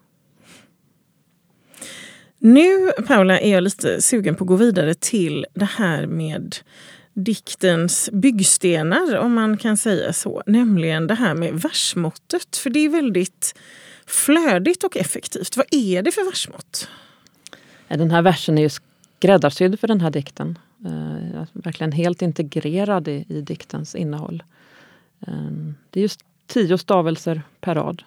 Nu, 2.38 2.91
Paula, 3.08 3.39
är 3.39 3.52
jag 3.52 3.63
lite 3.63 4.02
sugen 4.02 4.36
på 4.36 4.43
att 4.43 4.47
gå 4.47 4.56
vidare 4.56 4.93
till 4.93 5.45
det 5.54 5.65
här 5.65 6.06
med 6.06 6.56
diktens 7.13 8.10
byggstenar, 8.13 9.17
om 9.17 9.34
man 9.34 9.58
kan 9.58 9.78
säga 9.78 10.13
så. 10.13 10.43
Nämligen 10.45 11.08
det 11.08 11.15
här 11.15 11.36
med 11.36 11.54
versmåttet. 11.54 12.56
För 12.56 12.69
det 12.69 12.80
är 12.80 12.89
väldigt 12.89 13.60
flödigt 14.06 14.84
och 14.84 14.97
effektivt. 14.97 15.58
Vad 15.58 15.65
är 15.71 16.02
det 16.02 16.12
för 16.12 16.26
versmått? 16.26 16.89
Den 17.88 18.12
här 18.12 18.21
versen 18.21 18.58
är 18.58 18.62
ju 18.62 18.69
skräddarsydd 18.69 19.80
för 19.80 19.88
den 19.88 20.02
här 20.02 20.12
dikten. 20.12 20.60
Eh, 20.86 21.39
alltså 21.39 21.60
verkligen 21.60 21.91
helt 21.91 22.21
integrerad 22.21 23.08
i, 23.08 23.26
i 23.30 23.41
diktens 23.41 23.95
innehåll. 23.95 24.43
Ehm, 25.28 25.76
det 25.89 25.99
är 25.99 26.02
just 26.02 26.19
tio 26.47 26.78
stavelser 26.78 27.41
per 27.62 27.76
rad. 27.76 28.04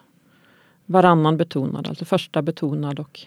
Varannan 0.86 1.36
betonad, 1.36 1.88
alltså 1.88 2.04
första 2.04 2.42
betonad 2.42 3.00
och 3.00 3.20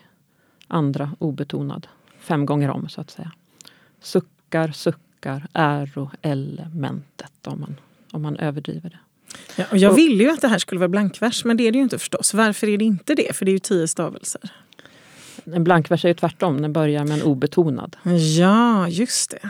andra 0.68 1.12
obetonad. 1.20 1.88
Fem 2.20 2.46
gånger 2.46 2.70
om 2.70 2.90
så 2.90 3.02
att 3.02 3.10
säga. 3.10 3.32
Suckar, 4.00 4.72
suckar, 4.72 5.09
äro, 5.54 6.12
elementet 6.22 7.48
om 7.48 7.60
man, 7.60 7.76
om 8.12 8.22
man 8.22 8.36
överdriver 8.36 8.90
det. 8.90 9.00
Ja, 9.56 9.66
och 9.72 9.78
jag 9.78 9.94
ville 9.94 10.24
ju 10.24 10.30
att 10.30 10.42
det 10.42 10.48
här 10.48 10.58
skulle 10.58 10.80
vara 10.80 10.90
blankvers, 10.90 11.46
men 11.46 11.58
det 11.58 11.68
är 11.68 11.72
det 11.72 11.78
ju 11.78 11.84
inte 11.84 12.00
förstås. 12.00 12.34
Varför 12.34 12.68
är 12.68 12.78
det 12.78 12.86
inte 12.86 13.16
det? 13.16 13.36
För 13.36 13.46
det 13.46 13.52
är 13.52 13.54
ju 13.54 13.60
tio 13.60 13.88
stavelser. 13.88 14.42
En 15.44 15.64
blankvers 15.64 16.06
är 16.06 16.10
ju 16.10 16.14
tvärtom, 16.14 16.62
den 16.62 16.74
börjar 16.74 17.06
med 17.06 17.18
en 17.18 17.24
obetonad. 17.24 17.96
Ja, 18.38 18.88
just 18.88 19.30
det. 19.30 19.50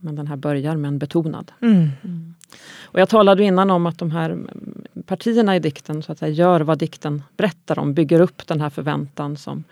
Men 0.00 0.16
den 0.16 0.26
här 0.26 0.36
börjar 0.36 0.76
med 0.76 0.88
en 0.88 0.98
betonad. 0.98 1.52
Mm. 1.60 1.88
Mm. 2.04 2.34
Och 2.82 3.00
jag 3.00 3.08
talade 3.08 3.44
innan 3.44 3.70
om 3.70 3.86
att 3.86 3.98
de 3.98 4.10
här 4.10 4.38
partierna 5.06 5.56
i 5.56 5.58
dikten 5.58 6.02
så 6.02 6.12
att 6.12 6.18
säga, 6.18 6.32
gör 6.32 6.60
vad 6.60 6.78
dikten 6.78 7.22
berättar 7.36 7.78
om, 7.78 7.94
bygger 7.94 8.20
upp 8.20 8.46
den 8.46 8.60
här 8.60 8.70
förväntan 8.70 9.36
som, 9.36 9.64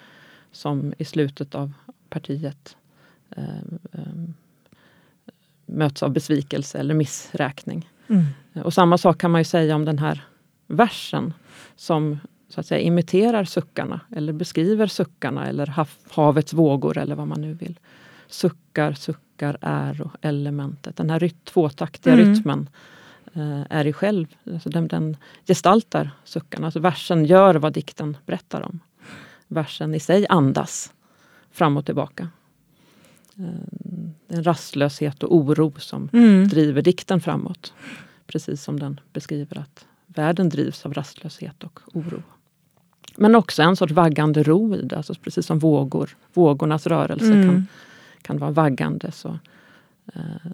som 0.52 0.94
i 0.98 1.04
slutet 1.04 1.54
av 1.54 1.72
partiet 2.08 2.76
eh, 3.30 3.44
eh, 3.92 4.00
möts 5.66 6.02
av 6.02 6.10
besvikelse 6.10 6.78
eller 6.78 6.94
missräkning. 6.94 7.90
Mm. 8.08 8.24
Och 8.64 8.74
samma 8.74 8.98
sak 8.98 9.18
kan 9.18 9.30
man 9.30 9.40
ju 9.40 9.44
säga 9.44 9.74
om 9.74 9.84
den 9.84 9.98
här 9.98 10.24
versen 10.66 11.34
som 11.76 12.18
så 12.48 12.60
att 12.60 12.66
säga 12.66 12.80
imiterar 12.80 13.44
suckarna 13.44 14.00
eller 14.16 14.32
beskriver 14.32 14.86
suckarna 14.86 15.46
eller 15.46 15.86
havets 16.10 16.52
vågor 16.52 16.98
eller 16.98 17.14
vad 17.14 17.28
man 17.28 17.40
nu 17.40 17.54
vill. 17.54 17.78
Suckar, 18.28 18.92
suckar, 18.92 19.58
är 19.60 20.00
och 20.00 20.10
elementet. 20.20 20.96
Den 20.96 21.10
här 21.10 21.20
ryt 21.20 21.44
tvåtaktiga 21.44 22.14
mm. 22.14 22.34
rytmen 22.34 22.68
eh, 23.34 23.62
är 23.70 23.86
i 23.86 23.92
själv, 23.92 24.26
alltså 24.52 24.68
den, 24.68 24.88
den 24.88 25.16
gestaltar 25.46 26.10
suckarna. 26.24 26.66
Alltså 26.66 26.80
versen 26.80 27.24
gör 27.24 27.54
vad 27.54 27.72
dikten 27.72 28.16
berättar 28.26 28.62
om. 28.62 28.80
Versen 29.48 29.94
i 29.94 30.00
sig 30.00 30.26
andas 30.28 30.92
fram 31.52 31.76
och 31.76 31.86
tillbaka. 31.86 32.28
Eh, 33.38 34.36
en 34.36 34.44
rastlöshet 34.44 35.22
och 35.22 35.36
oro 35.36 35.72
som 35.78 36.08
mm. 36.12 36.48
driver 36.48 36.82
dikten 36.82 37.20
framåt. 37.20 37.72
Precis 38.26 38.62
som 38.62 38.80
den 38.80 39.00
beskriver 39.12 39.58
att 39.58 39.86
världen 40.06 40.48
drivs 40.48 40.86
av 40.86 40.94
rastlöshet 40.94 41.64
och 41.64 41.80
oro. 41.92 42.22
Men 43.16 43.34
också 43.34 43.62
en 43.62 43.76
sorts 43.76 43.92
vaggande 43.92 44.42
ro 44.42 44.76
i 44.76 44.82
det, 44.82 44.96
alltså 44.96 45.14
precis 45.14 45.46
som 45.46 45.58
vågor. 45.58 46.16
Vågornas 46.32 46.86
rörelse 46.86 47.32
mm. 47.32 47.48
kan, 47.48 47.66
kan 48.22 48.38
vara 48.38 48.50
vaggande. 48.50 49.12
Så, 49.12 49.38
eh, 50.14 50.50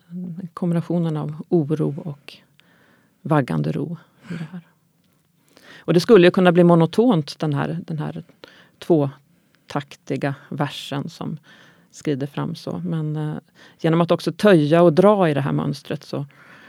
kombinationen 0.55 1.17
av 1.17 1.45
oro 1.49 1.95
och 2.05 2.37
vaggande 3.23 3.73
ro. 3.73 3.97
I 4.29 4.33
det 4.33 4.47
här. 4.53 4.61
Och 5.79 5.95
det 5.95 6.01
skulle 6.01 6.27
ju 6.27 6.31
kunna 6.31 6.53
bli 6.53 6.65
monotont 6.65 7.39
den 7.39 7.55
här, 7.55 7.79
den 7.87 7.99
här 7.99 8.25
tvåtaktiga 8.79 10.35
versen 10.49 11.09
som 11.09 11.39
skrider 11.91 12.27
fram 12.27 12.55
så. 12.55 12.83
Men 12.85 13.17
eh, 13.17 13.37
genom 13.81 14.01
att 14.01 14.11
också 14.11 14.33
töja 14.33 14.83
och 14.83 14.93
dra 14.93 15.29
i 15.29 15.35
det 15.35 15.41
här 15.41 15.53
mönstret 15.53 16.05
så 16.05 16.27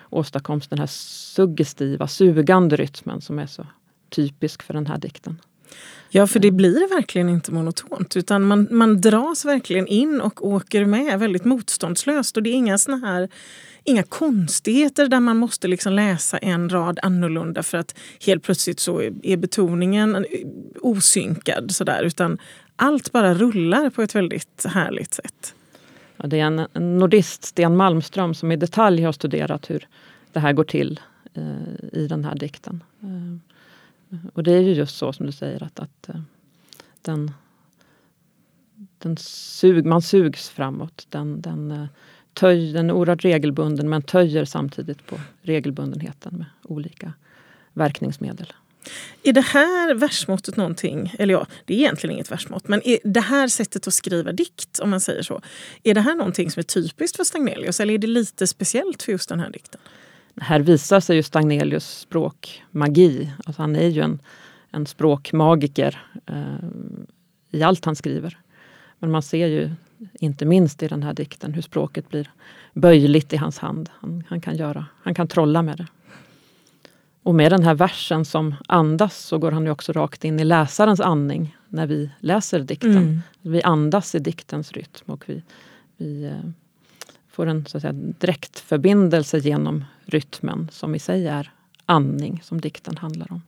åstadkoms 0.10 0.68
den 0.68 0.80
här 0.80 0.88
suggestiva, 0.88 2.08
sugande 2.08 2.76
rytmen 2.76 3.22
som 3.22 3.40
är 3.40 3.48
så 3.48 3.68
typisk 4.10 4.64
för 4.64 4.74
den 4.74 4.88
här 4.88 4.98
dikten. 4.98 5.40
Ja, 6.10 6.28
för 6.28 6.40
det 6.40 6.52
blir 6.52 6.96
verkligen 6.96 7.30
inte 7.30 7.52
monotont 7.52 8.18
utan 8.18 8.44
man, 8.44 8.68
man 8.72 9.02
dras 9.02 9.46
verkligen 9.46 9.88
in 9.88 10.22
och 10.22 10.46
åker 10.48 10.86
med 10.86 11.20
väldigt 11.20 11.46
motståndslöst. 11.46 12.38
Och 12.38 12.44
det 12.44 12.50
är 12.50 12.54
inga 12.54 12.78
såna 12.78 12.98
här 12.98 13.30
inga 13.84 14.04
konstigheter 14.04 15.08
där 15.08 15.20
man 15.20 15.38
måste 15.38 15.68
liksom 15.68 15.94
läsa 15.94 16.38
en 16.38 16.70
rad 16.70 17.00
annorlunda 17.02 17.64
för 17.64 17.78
att 17.78 17.96
helt 18.26 18.44
plötsligt 18.44 18.80
så 18.80 19.02
är 19.24 19.38
betoningen 19.38 20.26
osynkad. 20.82 21.72
Sådär, 21.72 22.04
utan 22.04 22.38
allt 22.82 23.12
bara 23.12 23.34
rullar 23.34 23.90
på 23.90 24.02
ett 24.02 24.16
väldigt 24.16 24.66
härligt 24.66 25.14
sätt. 25.14 25.56
Ja, 26.18 26.28
det 26.28 26.40
är 26.40 26.46
en, 26.46 26.68
en 26.74 26.98
nordist, 26.98 27.44
Sten 27.44 27.76
Malmström, 27.76 28.34
som 28.34 28.52
i 28.52 28.56
detalj 28.56 29.04
har 29.04 29.12
studerat 29.12 29.70
hur 29.70 29.88
det 30.32 30.40
här 30.40 30.54
går 30.54 30.64
till 30.64 31.00
eh, 31.34 32.00
i 32.00 32.08
den 32.08 32.26
här 32.26 32.36
dikten. 32.36 32.84
Eh, 33.02 34.18
och 34.34 34.44
det 34.44 34.52
är 34.52 34.60
ju 34.60 34.74
just 34.74 34.98
så 34.98 35.14
som 35.14 35.26
du 35.26 35.32
säger 35.32 35.64
att, 35.64 35.80
att 35.80 36.10
eh, 36.10 36.22
den, 37.02 37.32
den 38.98 39.18
sug, 39.18 39.86
man 39.86 40.02
sugs 40.02 40.50
framåt. 40.50 41.08
Den, 41.10 41.42
den, 41.42 41.72
eh, 41.72 41.86
töj, 42.34 42.74
den 42.74 42.90
är 42.90 42.94
oerhört 42.94 43.26
regelbunden 43.26 43.90
men 43.90 44.02
töjer 44.02 44.46
samtidigt 44.46 45.06
på 45.06 45.20
regelbundenheten 45.42 46.38
med 46.38 46.48
olika 46.64 47.14
verkningsmedel. 47.74 48.54
Är 49.24 49.34
det 49.34 49.42
här 49.42 49.94
versmåttet 49.94 50.58
någonting, 50.58 51.16
eller 51.20 51.34
ja, 51.34 51.48
det 51.66 51.74
är 51.74 51.78
egentligen 51.78 52.14
inget 52.14 52.32
versmått, 52.32 52.68
men 52.68 52.88
är 52.88 53.00
det 53.04 53.22
här 53.22 53.48
sättet 53.48 53.88
att 53.88 53.94
skriva 53.94 54.32
dikt, 54.32 54.80
om 54.80 54.90
man 54.90 55.02
säger 55.02 55.24
så, 55.24 55.42
är 55.84 55.94
det 55.94 56.02
här 56.02 56.16
någonting 56.16 56.52
som 56.52 56.60
är 56.60 56.64
typiskt 56.64 57.18
för 57.18 57.24
Stagnelius 57.24 57.80
eller 57.80 57.94
är 57.94 57.98
det 57.98 58.08
lite 58.08 58.48
speciellt 58.48 59.04
för 59.04 59.12
just 59.12 59.30
den 59.30 59.40
här 59.40 59.50
dikten? 59.50 59.82
Här 60.42 60.60
visar 60.60 61.00
sig 61.00 61.16
ju 61.16 61.24
Stagnelius 61.24 62.00
språkmagi. 62.00 63.32
Alltså 63.46 63.62
han 63.62 63.76
är 63.76 63.88
ju 63.88 64.02
en, 64.02 64.22
en 64.72 64.86
språkmagiker 64.86 66.02
eh, 66.26 66.36
i 67.52 67.64
allt 67.64 67.86
han 67.86 67.96
skriver. 67.96 68.38
Men 69.00 69.12
man 69.12 69.22
ser 69.22 69.48
ju 69.48 69.72
inte 70.20 70.46
minst 70.46 70.84
i 70.84 70.88
den 70.88 71.04
här 71.04 71.14
dikten 71.14 71.54
hur 71.54 71.62
språket 71.62 72.10
blir 72.10 72.32
böjligt 72.74 73.34
i 73.34 73.38
hans 73.38 73.58
hand. 73.58 73.90
Han, 73.94 74.24
han, 74.28 74.42
kan, 74.42 74.56
göra, 74.56 74.86
han 75.04 75.16
kan 75.16 75.28
trolla 75.28 75.62
med 75.62 75.78
det. 75.78 75.88
Och 77.24 77.36
med 77.36 77.52
den 77.52 77.64
här 77.64 77.76
versen 77.76 78.26
som 78.26 78.56
andas 78.68 79.18
så 79.18 79.38
går 79.38 79.52
han 79.52 79.66
ju 79.66 79.72
också 79.72 79.92
rakt 79.92 80.26
in 80.26 80.40
i 80.40 80.44
läsarens 80.44 81.00
andning 81.00 81.58
när 81.68 81.88
vi 81.88 82.10
läser 82.20 82.60
dikten. 82.60 82.98
Mm. 82.98 83.22
Vi 83.42 83.64
andas 83.64 84.16
i 84.16 84.20
diktens 84.20 84.72
rytm 84.72 85.12
och 85.12 85.24
vi, 85.30 85.44
vi 85.98 86.26
eh, 86.26 86.50
får 87.30 87.48
en 87.48 87.66
så 87.66 87.78
att 87.78 87.82
säga, 87.82 87.94
direktförbindelse 87.94 89.38
genom 89.38 89.86
rytmen 90.06 90.68
som 90.72 90.96
i 90.96 91.00
sig 91.00 91.28
är 91.28 91.52
andning, 91.86 92.42
som 92.44 92.62
dikten 92.62 92.98
handlar 92.98 93.32
om. 93.32 93.42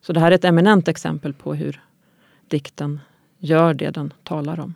Så 0.00 0.12
det 0.12 0.20
här 0.20 0.30
är 0.30 0.34
ett 0.34 0.44
eminent 0.44 0.88
exempel 0.88 1.32
på 1.32 1.54
hur 1.54 1.80
dikten 2.48 3.00
gör 3.38 3.74
det 3.74 3.90
den 3.90 4.12
talar 4.22 4.60
om. 4.60 4.74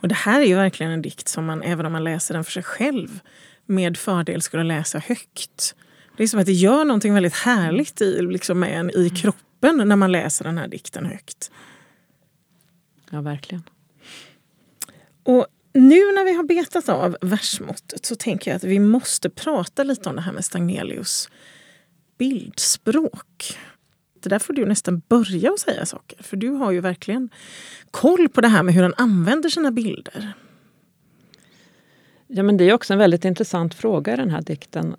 Och 0.00 0.08
Det 0.08 0.14
här 0.14 0.40
är 0.40 0.44
ju 0.44 0.54
verkligen 0.54 0.92
en 0.92 1.02
dikt 1.02 1.28
som 1.28 1.46
man, 1.46 1.62
även 1.62 1.86
om 1.86 1.92
man 1.92 2.04
läser 2.04 2.34
den 2.34 2.44
för 2.44 2.52
sig 2.52 2.62
själv, 2.62 3.20
med 3.66 3.96
fördel 3.96 4.42
skulle 4.42 4.62
läsa 4.62 4.98
högt. 4.98 5.74
Det 6.18 6.24
är 6.24 6.28
som 6.28 6.40
att 6.40 6.46
det 6.46 6.52
gör 6.52 6.84
någonting 6.84 7.14
väldigt 7.14 7.34
härligt 7.34 8.00
i, 8.00 8.22
liksom 8.22 8.60
med 8.60 8.80
en, 8.80 8.90
i 8.90 9.10
kroppen 9.10 9.76
när 9.88 9.96
man 9.96 10.12
läser 10.12 10.44
den 10.44 10.58
här 10.58 10.68
dikten 10.68 11.06
högt. 11.06 11.50
Ja, 13.10 13.20
verkligen. 13.20 13.62
Och 15.22 15.46
nu 15.72 16.12
när 16.12 16.24
vi 16.24 16.32
har 16.32 16.44
betat 16.44 16.88
av 16.88 17.16
versmåttet 17.20 18.06
så 18.06 18.14
tänker 18.14 18.50
jag 18.50 18.56
att 18.56 18.64
vi 18.64 18.78
måste 18.78 19.30
prata 19.30 19.84
lite 19.84 20.08
om 20.08 20.16
det 20.16 20.22
här 20.22 20.32
med 20.32 20.44
Stagnelius 20.44 21.28
bildspråk. 22.18 23.58
Det 24.20 24.28
där 24.28 24.38
får 24.38 24.54
du 24.54 24.66
nästan 24.66 25.02
börja 25.08 25.52
och 25.52 25.58
säga 25.58 25.86
saker, 25.86 26.22
för 26.22 26.36
du 26.36 26.48
har 26.48 26.70
ju 26.70 26.80
verkligen 26.80 27.30
koll 27.90 28.28
på 28.28 28.40
det 28.40 28.48
här 28.48 28.62
med 28.62 28.74
hur 28.74 28.82
han 28.82 28.94
använder 28.96 29.48
sina 29.48 29.70
bilder. 29.70 30.32
Ja, 32.26 32.42
men 32.42 32.56
det 32.56 32.64
är 32.64 32.72
också 32.72 32.92
en 32.92 32.98
väldigt 32.98 33.24
intressant 33.24 33.74
fråga 33.74 34.12
i 34.12 34.16
den 34.16 34.30
här 34.30 34.42
dikten. 34.42 34.96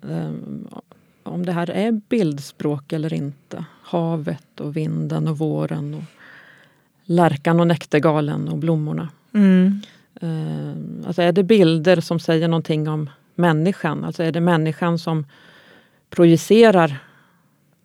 Om 1.22 1.46
det 1.46 1.52
här 1.52 1.70
är 1.70 1.92
bildspråk 1.92 2.92
eller 2.92 3.12
inte. 3.12 3.64
Havet 3.82 4.60
och 4.60 4.76
vinden 4.76 5.28
och 5.28 5.38
våren 5.38 5.94
och 5.94 6.02
lärkan 7.04 7.60
och 7.60 7.66
näktergalen 7.66 8.48
och 8.48 8.58
blommorna. 8.58 9.08
Mm. 9.32 9.80
Uh, 10.22 11.06
alltså 11.06 11.22
är 11.22 11.32
det 11.32 11.42
bilder 11.42 12.00
som 12.00 12.20
säger 12.20 12.48
någonting 12.48 12.88
om 12.88 13.10
människan? 13.34 14.04
Alltså 14.04 14.22
är 14.22 14.32
det 14.32 14.40
människan 14.40 14.98
som 14.98 15.26
projicerar 16.10 16.98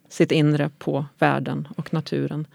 sitt 0.09 0.31
inre 0.31 0.69
på 0.77 1.05
världen 1.19 1.67
och 1.77 1.93
naturen? 1.93 2.47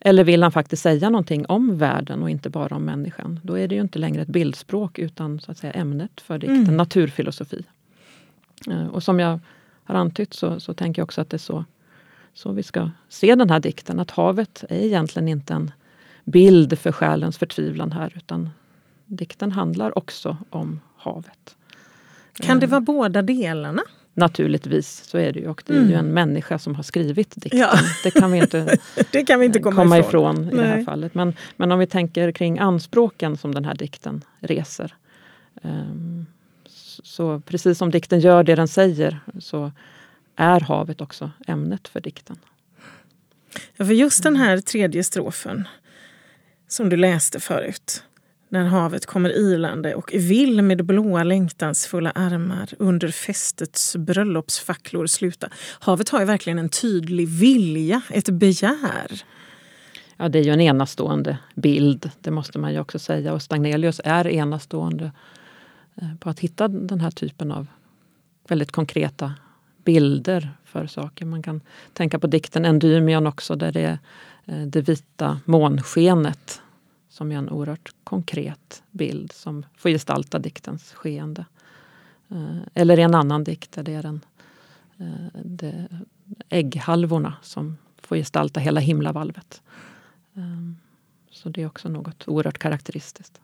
Eller 0.00 0.24
vill 0.24 0.42
han 0.42 0.52
faktiskt 0.52 0.82
säga 0.82 1.10
någonting 1.10 1.46
om 1.46 1.78
världen 1.78 2.22
och 2.22 2.30
inte 2.30 2.50
bara 2.50 2.76
om 2.76 2.84
människan? 2.84 3.40
Då 3.42 3.58
är 3.58 3.68
det 3.68 3.74
ju 3.74 3.80
inte 3.80 3.98
längre 3.98 4.22
ett 4.22 4.28
bildspråk 4.28 4.98
utan 4.98 5.40
så 5.40 5.50
att 5.50 5.58
säga 5.58 5.72
ämnet 5.72 6.20
för 6.20 6.38
dikten, 6.38 6.62
mm. 6.62 6.76
naturfilosofi. 6.76 7.64
Eh, 8.70 8.86
och 8.86 9.02
som 9.02 9.20
jag 9.20 9.38
har 9.84 9.94
antytt 9.94 10.34
så, 10.34 10.60
så 10.60 10.74
tänker 10.74 11.00
jag 11.00 11.04
också 11.04 11.20
att 11.20 11.30
det 11.30 11.36
är 11.36 11.38
så, 11.38 11.64
så 12.34 12.52
vi 12.52 12.62
ska 12.62 12.90
se 13.08 13.34
den 13.34 13.50
här 13.50 13.60
dikten. 13.60 14.00
Att 14.00 14.10
havet 14.10 14.64
är 14.68 14.84
egentligen 14.84 15.28
inte 15.28 15.54
en 15.54 15.70
bild 16.24 16.78
för 16.78 16.92
själens 16.92 17.38
förtvivlan 17.38 17.92
här 17.92 18.12
utan 18.16 18.50
dikten 19.06 19.52
handlar 19.52 19.98
också 19.98 20.36
om 20.50 20.80
havet. 20.96 21.56
Kan 22.34 22.60
det 22.60 22.66
eh. 22.66 22.70
vara 22.70 22.80
båda 22.80 23.22
delarna? 23.22 23.82
Naturligtvis, 24.14 25.04
så 25.04 25.18
är 25.18 25.32
det 25.32 25.40
ju. 25.40 25.48
Och 25.48 25.62
det 25.66 25.72
är 25.72 25.78
mm. 25.78 25.90
ju 25.90 25.96
en 25.96 26.06
människa 26.06 26.58
som 26.58 26.74
har 26.74 26.82
skrivit 26.82 27.34
dikten. 27.36 27.60
Ja. 27.60 27.78
Det 28.04 28.10
kan 28.10 28.32
vi 28.32 28.38
inte, 28.38 28.78
det 29.12 29.24
kan 29.24 29.40
vi 29.40 29.46
inte 29.46 29.58
komma, 29.58 29.76
komma 29.76 29.98
ifrån, 29.98 30.34
ifrån 30.34 30.52
i 30.52 30.62
det 30.62 30.68
här 30.68 30.84
fallet. 30.84 31.14
Men, 31.14 31.34
men 31.56 31.72
om 31.72 31.78
vi 31.78 31.86
tänker 31.86 32.32
kring 32.32 32.58
anspråken 32.58 33.36
som 33.36 33.54
den 33.54 33.64
här 33.64 33.74
dikten 33.74 34.24
reser. 34.40 34.94
Um, 35.62 36.26
så 37.02 37.40
precis 37.40 37.78
som 37.78 37.90
dikten 37.90 38.20
gör 38.20 38.42
det 38.42 38.54
den 38.54 38.68
säger 38.68 39.20
så 39.40 39.72
är 40.36 40.60
havet 40.60 41.00
också 41.00 41.30
ämnet 41.46 41.88
för 41.88 42.00
dikten. 42.00 42.38
Ja, 43.76 43.84
för 43.84 43.92
just 43.92 44.22
den 44.22 44.36
här 44.36 44.58
tredje 44.60 45.04
strofen 45.04 45.68
som 46.68 46.88
du 46.88 46.96
läste 46.96 47.40
förut 47.40 48.04
när 48.52 48.64
havet 48.64 49.06
kommer 49.06 49.30
ilande 49.30 49.94
och 49.94 50.10
vill 50.14 50.62
med 50.62 50.84
blåa 50.84 51.24
längtansfulla 51.24 52.10
armar 52.10 52.68
under 52.78 53.08
festets 53.08 53.96
bröllopsfacklor 53.96 55.06
sluta. 55.06 55.48
Havet 55.80 56.08
har 56.08 56.20
ju 56.20 56.26
verkligen 56.26 56.58
en 56.58 56.68
tydlig 56.68 57.28
vilja, 57.28 58.02
ett 58.10 58.28
begär. 58.28 59.22
Ja, 60.16 60.28
det 60.28 60.38
är 60.38 60.42
ju 60.42 60.52
en 60.52 60.60
enastående 60.60 61.38
bild, 61.54 62.10
det 62.20 62.30
måste 62.30 62.58
man 62.58 62.72
ju 62.72 62.80
också 62.80 62.98
säga. 62.98 63.32
Och 63.32 63.42
Stagnelius 63.42 64.00
är 64.04 64.26
enastående 64.26 65.12
Eh, 65.96 66.14
på 66.14 66.30
att 66.30 66.40
hitta 66.40 66.68
den 66.68 67.00
här 67.00 67.10
typen 67.10 67.52
av 67.52 67.66
väldigt 68.48 68.72
konkreta 68.72 69.34
bilder 69.84 70.50
för 70.64 70.86
saker. 70.86 71.24
Man 71.26 71.42
kan 71.42 71.60
tänka 71.92 72.18
på 72.18 72.26
dikten 72.26 72.64
Endymion 72.64 73.26
också 73.26 73.56
där 73.56 73.72
det 73.72 73.80
är 73.80 73.98
eh, 74.44 74.66
det 74.66 74.80
vita 74.80 75.40
månskenet 75.44 76.62
som 77.08 77.32
är 77.32 77.36
en 77.36 77.50
oerhört 77.50 77.94
konkret 78.04 78.82
bild 78.90 79.32
som 79.32 79.66
får 79.76 79.90
gestalta 79.90 80.38
diktens 80.38 80.92
skeende. 80.92 81.44
Eh, 82.30 82.58
eller 82.74 82.98
i 82.98 83.02
en 83.02 83.14
annan 83.14 83.44
dikt 83.44 83.72
där 83.72 83.82
det 83.82 83.94
är 83.94 84.02
den, 84.02 84.20
det, 85.44 85.88
ägghalvorna 86.48 87.34
som 87.42 87.76
får 87.98 88.16
gestalta 88.16 88.60
hela 88.60 88.80
himlavalvet. 88.80 89.62
Så 91.30 91.48
det 91.48 91.62
är 91.62 91.66
också 91.66 91.88
något 91.88 92.28
oerhört 92.28 92.58
karaktäristiskt. 92.58 93.40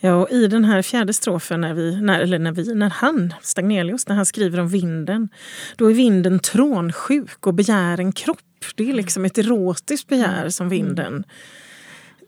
Ja, 0.00 0.14
och 0.14 0.30
i 0.30 0.46
den 0.46 0.64
här 0.64 0.82
fjärde 0.82 1.12
strofen, 1.12 1.60
när, 1.60 1.74
vi, 1.74 2.00
när, 2.00 2.20
eller 2.20 2.38
när, 2.38 2.52
vi, 2.52 2.74
när 2.74 2.90
han, 2.90 3.34
Stagnelius, 3.42 4.08
när 4.08 4.16
han 4.16 4.26
skriver 4.26 4.60
om 4.60 4.68
vinden, 4.68 5.28
då 5.76 5.90
är 5.90 5.94
vinden 5.94 6.38
trånsjuk 6.38 7.46
och 7.46 7.54
begär 7.54 8.00
en 8.00 8.12
kropp. 8.12 8.38
Det 8.74 8.90
är 8.90 8.94
liksom 8.94 9.24
ett 9.24 9.38
erotiskt 9.38 10.08
begär 10.08 10.48
som 10.48 10.68
vinden 10.68 11.24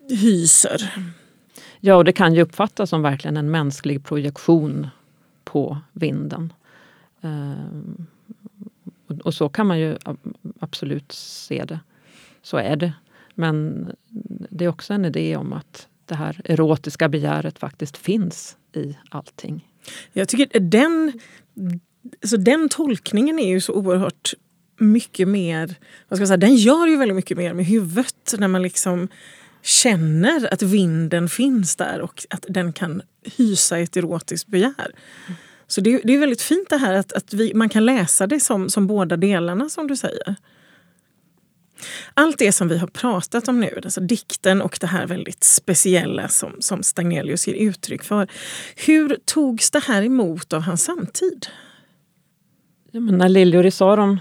hyser. 0.08 0.90
Ja, 1.80 1.94
och 1.94 2.04
det 2.04 2.12
kan 2.12 2.34
ju 2.34 2.42
uppfattas 2.42 2.90
som 2.90 3.02
verkligen 3.02 3.36
en 3.36 3.50
mänsklig 3.50 4.04
projektion 4.04 4.88
på 5.44 5.78
vinden. 5.92 6.52
Ehm, 7.20 8.06
och 9.24 9.34
så 9.34 9.48
kan 9.48 9.66
man 9.66 9.78
ju 9.78 9.96
absolut 10.60 11.12
se 11.12 11.64
det. 11.64 11.80
Så 12.42 12.56
är 12.56 12.76
det. 12.76 12.92
Men 13.34 13.86
det 14.50 14.64
är 14.64 14.68
också 14.68 14.94
en 14.94 15.04
idé 15.04 15.36
om 15.36 15.52
att 15.52 15.88
det 16.10 16.16
här 16.16 16.40
erotiska 16.44 17.08
begäret 17.08 17.58
faktiskt 17.58 17.96
finns 17.96 18.56
i 18.74 18.96
allting. 19.10 19.68
Jag 20.12 20.28
tycker 20.28 20.60
den, 20.60 21.12
alltså 22.22 22.36
den 22.36 22.68
tolkningen 22.68 23.38
är 23.38 23.48
ju 23.48 23.60
så 23.60 23.72
oerhört 23.72 24.34
mycket 24.78 25.28
mer... 25.28 25.74
Vad 26.08 26.16
ska 26.16 26.22
jag 26.22 26.28
säga, 26.28 26.36
den 26.36 26.56
gör 26.56 26.86
ju 26.86 26.96
väldigt 26.96 27.16
mycket 27.16 27.36
mer 27.36 27.54
med 27.54 27.66
huvudet. 27.66 28.34
När 28.38 28.48
man 28.48 28.62
liksom 28.62 29.08
känner 29.62 30.52
att 30.52 30.62
vinden 30.62 31.28
finns 31.28 31.76
där 31.76 32.00
och 32.00 32.26
att 32.30 32.46
den 32.48 32.72
kan 32.72 33.02
hysa 33.36 33.78
ett 33.78 33.96
erotiskt 33.96 34.48
begär. 34.48 34.92
Så 35.66 35.80
det, 35.80 36.00
det 36.04 36.14
är 36.14 36.18
väldigt 36.18 36.42
fint 36.42 36.68
det 36.68 36.76
här 36.76 36.94
att, 36.94 37.12
att 37.12 37.34
vi, 37.34 37.54
man 37.54 37.68
kan 37.68 37.84
läsa 37.84 38.26
det 38.26 38.40
som, 38.40 38.70
som 38.70 38.86
båda 38.86 39.16
delarna 39.16 39.68
som 39.68 39.86
du 39.86 39.96
säger. 39.96 40.36
Allt 42.14 42.38
det 42.38 42.52
som 42.52 42.68
vi 42.68 42.78
har 42.78 42.86
pratat 42.86 43.48
om 43.48 43.60
nu, 43.60 43.80
alltså 43.84 44.00
dikten 44.00 44.62
och 44.62 44.78
det 44.80 44.86
här 44.86 45.06
väldigt 45.06 45.44
speciella 45.44 46.28
som, 46.28 46.56
som 46.60 46.82
Stagnelius 46.82 47.48
ger 47.48 47.54
uttryck 47.54 48.04
för. 48.04 48.28
Hur 48.86 49.16
togs 49.24 49.70
det 49.70 49.84
här 49.84 50.02
emot 50.02 50.52
av 50.52 50.62
hans 50.62 50.84
samtid? 50.84 51.46
Ja, 52.90 53.00
men 53.00 53.18
när 53.18 53.28
Liljor 53.28 53.66
i 53.66 53.70
Saron 53.70 54.20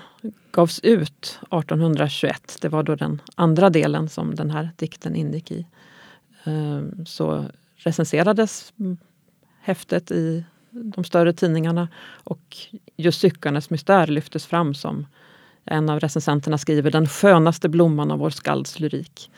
gavs 0.51 0.79
ut 0.79 1.39
1821, 1.41 2.57
det 2.61 2.69
var 2.69 2.83
då 2.83 2.95
den 2.95 3.21
andra 3.35 3.69
delen 3.69 4.09
som 4.09 4.35
den 4.35 4.51
här 4.51 4.69
dikten 4.75 5.15
ingick 5.15 5.51
i, 5.51 5.65
ehm, 6.43 7.05
så 7.05 7.45
recenserades 7.75 8.73
häftet 9.61 10.11
i 10.11 10.43
de 10.71 11.03
större 11.03 11.33
tidningarna 11.33 11.87
och 12.23 12.57
just 12.97 13.21
Cyckarnes 13.21 13.69
mystär 13.69 14.07
lyftes 14.07 14.45
fram 14.45 14.73
som 14.73 15.05
en 15.65 15.89
av 15.89 15.99
recensenterna 15.99 16.57
skriver 16.57 16.91
den 16.91 17.07
skönaste 17.07 17.69
blomman 17.69 18.11
av 18.11 18.19
vår 18.19 18.29
skalds 18.29 18.79
lyrik. 18.79 19.31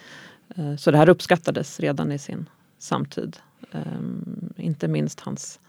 Eh, 0.56 0.76
så 0.76 0.92
det 0.92 0.98
här 0.98 1.10
uppskattades 1.10 1.80
redan 1.80 2.12
i 2.12 2.20
sin 2.20 2.50
samtid. 2.80 3.38
Ehm, 3.72 4.54
inte 4.58 4.88
minst 4.88 5.20
hans 5.20 5.60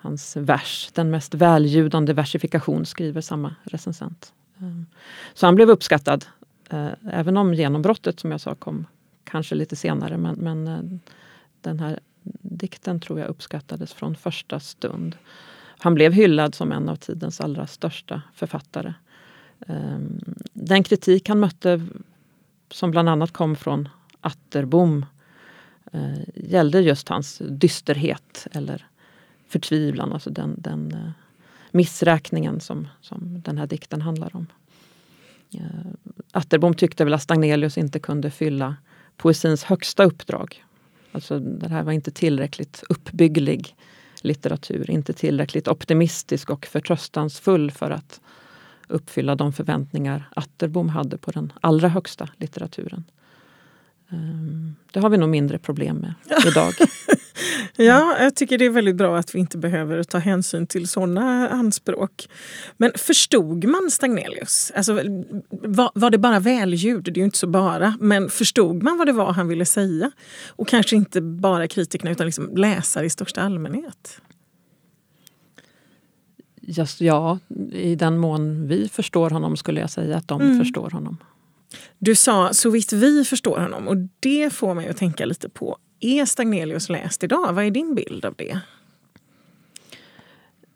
hans 0.00 0.36
vers. 0.36 0.90
Den 0.94 1.10
mest 1.10 1.34
väljudande 1.34 2.12
versifikation 2.12 2.86
skriver 2.86 3.20
samma 3.20 3.54
recensent. 3.64 4.32
Ehm, 4.60 4.86
så 5.34 5.46
han 5.46 5.54
blev 5.54 5.70
uppskattad. 5.70 6.26
Eh, 6.70 6.88
även 7.10 7.36
om 7.36 7.54
genombrottet 7.54 8.20
som 8.20 8.30
jag 8.30 8.40
sa 8.40 8.54
kom 8.54 8.86
kanske 9.24 9.54
lite 9.54 9.76
senare. 9.76 10.16
Men, 10.16 10.34
men 10.34 10.68
eh, 10.68 10.98
den 11.60 11.80
här 11.80 12.00
dikten 12.40 13.00
tror 13.00 13.20
jag 13.20 13.28
uppskattades 13.28 13.92
från 13.92 14.16
första 14.16 14.60
stund. 14.60 15.16
Han 15.78 15.94
blev 15.94 16.12
hyllad 16.12 16.54
som 16.54 16.72
en 16.72 16.88
av 16.88 16.96
tidens 16.96 17.40
allra 17.40 17.66
största 17.66 18.22
författare. 18.34 18.94
Ehm, 19.66 20.20
den 20.52 20.84
kritik 20.84 21.28
han 21.28 21.40
mötte, 21.40 21.86
som 22.70 22.90
bland 22.90 23.08
annat 23.08 23.32
kom 23.32 23.56
från 23.56 23.88
Atterbom, 24.20 25.06
eh, 25.92 26.18
gällde 26.34 26.80
just 26.80 27.08
hans 27.08 27.42
dysterhet 27.48 28.46
eller 28.52 28.86
förtvivlan, 29.48 30.12
alltså 30.12 30.30
den, 30.30 30.54
den 30.58 30.92
eh, 30.92 31.10
missräkningen 31.70 32.60
som, 32.60 32.88
som 33.00 33.42
den 33.42 33.58
här 33.58 33.66
dikten 33.66 34.02
handlar 34.02 34.36
om. 34.36 34.46
Eh, 35.54 36.14
Atterbom 36.32 36.74
tyckte 36.74 37.04
väl 37.04 37.14
att 37.14 37.22
Stagnelius 37.22 37.78
inte 37.78 37.98
kunde 37.98 38.30
fylla 38.30 38.76
poesins 39.16 39.64
högsta 39.64 40.04
uppdrag. 40.04 40.64
Alltså 41.12 41.38
det 41.38 41.68
här 41.68 41.82
var 41.82 41.92
inte 41.92 42.10
tillräckligt 42.10 42.84
uppbygglig 42.88 43.76
litteratur, 44.22 44.90
inte 44.90 45.12
tillräckligt 45.12 45.68
optimistisk 45.68 46.50
och 46.50 46.66
förtröstansfull 46.66 47.70
för 47.70 47.90
att 47.90 48.20
uppfylla 48.90 49.34
de 49.34 49.52
förväntningar 49.52 50.28
Atterbom 50.36 50.88
hade 50.88 51.18
på 51.18 51.30
den 51.30 51.52
allra 51.60 51.88
högsta 51.88 52.28
litteraturen. 52.36 53.04
Um, 54.12 54.76
det 54.92 55.00
har 55.00 55.10
vi 55.10 55.16
nog 55.16 55.28
mindre 55.28 55.58
problem 55.58 55.96
med 55.96 56.14
idag. 56.46 56.72
Ja, 57.76 58.16
jag 58.20 58.36
tycker 58.36 58.58
det 58.58 58.64
är 58.64 58.70
väldigt 58.70 58.96
bra 58.96 59.18
att 59.18 59.34
vi 59.34 59.38
inte 59.38 59.58
behöver 59.58 60.02
ta 60.02 60.18
hänsyn 60.18 60.66
till 60.66 60.88
sådana 60.88 61.48
anspråk. 61.48 62.28
Men 62.76 62.92
förstod 62.96 63.64
man 63.64 63.90
Stagnelius? 63.90 64.72
Alltså, 64.74 64.92
var, 65.50 65.90
var 65.94 66.10
det 66.10 66.18
bara 66.18 66.40
välljud? 66.40 67.04
Det 67.04 67.10
är 67.10 67.16
ju 67.16 67.24
inte 67.24 67.38
så 67.38 67.46
bara. 67.46 67.94
Men 68.00 68.30
förstod 68.30 68.82
man 68.82 68.98
vad 68.98 69.06
det 69.06 69.12
var 69.12 69.32
han 69.32 69.48
ville 69.48 69.64
säga? 69.64 70.10
Och 70.48 70.68
kanske 70.68 70.96
inte 70.96 71.20
bara 71.20 71.68
kritikerna 71.68 72.10
utan 72.10 72.26
liksom 72.26 72.56
läsare 72.56 73.06
i 73.06 73.10
största 73.10 73.40
allmänhet? 73.42 74.20
Just, 76.72 77.00
ja, 77.00 77.38
i 77.72 77.94
den 77.94 78.18
mån 78.18 78.68
vi 78.68 78.88
förstår 78.88 79.30
honom 79.30 79.56
skulle 79.56 79.80
jag 79.80 79.90
säga 79.90 80.16
att 80.16 80.28
de 80.28 80.40
mm. 80.40 80.58
förstår 80.58 80.90
honom. 80.90 81.16
Du 81.98 82.14
sa 82.14 82.52
så 82.52 82.70
vitt 82.70 82.92
vi 82.92 83.24
förstår 83.24 83.58
honom 83.58 83.88
och 83.88 83.96
det 84.20 84.52
får 84.52 84.74
mig 84.74 84.88
att 84.88 84.96
tänka 84.96 85.24
lite 85.24 85.48
på 85.48 85.78
är 86.00 86.24
Stagnelius 86.24 86.88
läst 86.88 87.24
idag? 87.24 87.52
Vad 87.52 87.64
är 87.64 87.70
din 87.70 87.94
bild 87.94 88.24
av 88.24 88.34
det? 88.36 88.60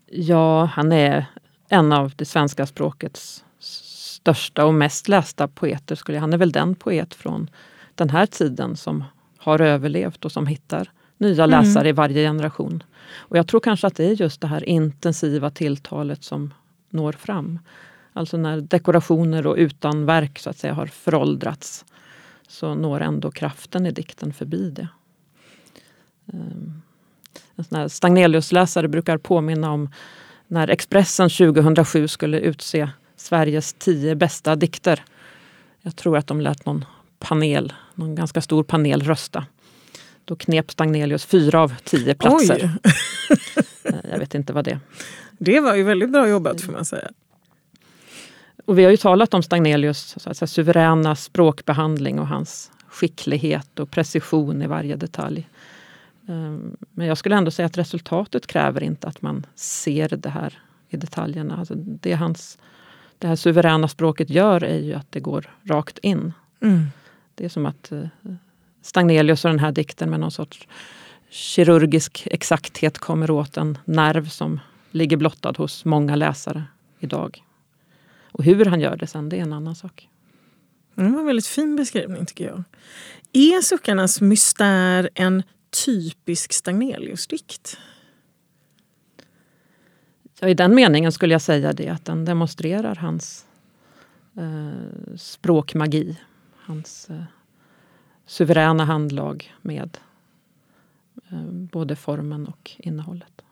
Ja, 0.06 0.64
han 0.64 0.92
är 0.92 1.26
en 1.68 1.92
av 1.92 2.12
det 2.16 2.24
svenska 2.24 2.66
språkets 2.66 3.44
största 3.58 4.64
och 4.64 4.74
mest 4.74 5.08
lästa 5.08 5.48
poeter. 5.48 5.94
Skulle 5.94 6.16
jag. 6.16 6.20
Han 6.20 6.32
är 6.32 6.38
väl 6.38 6.52
den 6.52 6.74
poet 6.74 7.14
från 7.14 7.50
den 7.94 8.10
här 8.10 8.26
tiden 8.26 8.76
som 8.76 9.04
har 9.38 9.60
överlevt 9.60 10.24
och 10.24 10.32
som 10.32 10.46
hittar 10.46 10.90
nya 11.18 11.44
mm. 11.44 11.50
läsare 11.50 11.80
mm. 11.80 11.88
i 11.88 11.92
varje 11.92 12.28
generation. 12.28 12.82
Och 13.14 13.38
jag 13.38 13.46
tror 13.46 13.60
kanske 13.60 13.86
att 13.86 13.96
det 13.96 14.04
är 14.04 14.12
just 14.12 14.40
det 14.40 14.46
här 14.46 14.68
intensiva 14.68 15.50
tilltalet 15.50 16.24
som 16.24 16.54
når 16.90 17.12
fram. 17.12 17.58
Alltså 18.12 18.36
när 18.36 18.60
dekorationer 18.60 19.46
och 19.46 19.56
utanverk 19.56 20.38
så 20.38 20.50
att 20.50 20.58
säga 20.58 20.74
har 20.74 20.86
föråldrats 20.86 21.84
så 22.48 22.74
når 22.74 23.00
ändå 23.00 23.30
kraften 23.30 23.86
i 23.86 23.90
dikten 23.90 24.32
förbi 24.32 24.70
det. 24.70 24.88
Ehm, 26.32 26.82
en 27.56 27.90
Stagnelius-läsare 27.90 28.88
brukar 28.88 29.18
påminna 29.18 29.70
om 29.70 29.90
när 30.46 30.68
Expressen 30.68 31.30
2007 31.30 32.08
skulle 32.08 32.40
utse 32.40 32.88
Sveriges 33.16 33.72
tio 33.72 34.14
bästa 34.14 34.56
dikter. 34.56 35.04
Jag 35.80 35.96
tror 35.96 36.18
att 36.18 36.26
de 36.26 36.40
lät 36.40 36.66
någon 36.66 36.84
panel, 37.18 37.72
någon 37.94 38.14
ganska 38.14 38.40
stor 38.40 38.62
panel 38.62 39.02
rösta. 39.02 39.46
Då 40.24 40.36
knep 40.36 40.70
Stagnelius 40.70 41.24
fyra 41.24 41.60
av 41.60 41.74
tio 41.84 42.14
platser. 42.14 42.70
Eh, 43.84 44.10
jag 44.10 44.18
vet 44.18 44.34
inte 44.34 44.52
vad 44.52 44.64
det 44.64 44.78
Det 45.38 45.60
var 45.60 45.74
ju 45.74 45.82
väldigt 45.82 46.10
bra 46.10 46.28
jobbat 46.28 46.60
får 46.60 46.72
man 46.72 46.84
säga. 46.84 47.10
Och 48.64 48.78
vi 48.78 48.84
har 48.84 48.90
ju 48.90 48.96
talat 48.96 49.34
om 49.34 49.42
Stagnelius 49.42 50.16
så 50.18 50.34
säga, 50.34 50.46
suveräna 50.46 51.16
språkbehandling 51.16 52.18
och 52.18 52.28
hans 52.28 52.70
skicklighet 52.88 53.78
och 53.78 53.90
precision 53.90 54.62
i 54.62 54.66
varje 54.66 54.96
detalj. 54.96 55.48
Ehm, 56.28 56.76
men 56.90 57.06
jag 57.06 57.18
skulle 57.18 57.36
ändå 57.36 57.50
säga 57.50 57.66
att 57.66 57.78
resultatet 57.78 58.46
kräver 58.46 58.82
inte 58.82 59.06
att 59.06 59.22
man 59.22 59.46
ser 59.54 60.08
det 60.08 60.28
här 60.28 60.58
i 60.88 60.96
detaljerna. 60.96 61.56
Alltså 61.56 61.74
det, 61.74 62.14
hans, 62.14 62.58
det 63.18 63.26
här 63.26 63.36
suveräna 63.36 63.88
språket 63.88 64.30
gör 64.30 64.64
är 64.64 64.78
ju 64.78 64.94
att 64.94 65.12
det 65.12 65.20
går 65.20 65.50
rakt 65.64 65.98
in. 65.98 66.32
Mm. 66.60 66.86
Det 67.34 67.44
är 67.44 67.48
som 67.48 67.66
att 67.66 67.92
eh, 67.92 68.06
Stagnelius 68.84 69.44
och 69.44 69.50
den 69.50 69.58
här 69.58 69.72
dikten 69.72 70.10
med 70.10 70.20
någon 70.20 70.30
sorts 70.30 70.68
kirurgisk 71.30 72.26
exakthet 72.30 72.98
kommer 72.98 73.30
åt 73.30 73.56
en 73.56 73.78
nerv 73.84 74.28
som 74.28 74.60
ligger 74.90 75.16
blottad 75.16 75.52
hos 75.56 75.84
många 75.84 76.16
läsare 76.16 76.64
idag. 76.98 77.44
Och 78.32 78.44
hur 78.44 78.64
han 78.64 78.80
gör 78.80 78.96
det 78.96 79.06
sen, 79.06 79.28
det 79.28 79.36
är 79.36 79.42
en 79.42 79.52
annan 79.52 79.74
sak. 79.74 80.08
Det 80.94 81.02
var 81.02 81.20
en 81.20 81.26
väldigt 81.26 81.46
fin 81.46 81.76
beskrivning 81.76 82.26
tycker 82.26 82.46
jag. 82.46 82.64
Är 83.32 83.62
Suckarnas 83.62 84.20
mystär 84.20 85.10
en 85.14 85.42
typisk 85.84 86.52
Stagnelius-dikt? 86.52 87.78
Ja, 90.40 90.48
I 90.48 90.54
den 90.54 90.74
meningen 90.74 91.12
skulle 91.12 91.34
jag 91.34 91.42
säga 91.42 91.72
det 91.72 91.88
att 91.88 92.04
den 92.04 92.24
demonstrerar 92.24 92.94
hans 92.94 93.46
eh, 94.36 95.16
språkmagi. 95.16 96.16
Hans 96.66 97.10
eh, 97.10 97.22
suveräna 98.26 98.84
handlag 98.84 99.54
med 99.62 99.98
eh, 101.30 101.42
både 101.50 101.96
formen 101.96 102.46
och 102.46 102.70
innehållet. 102.78 103.42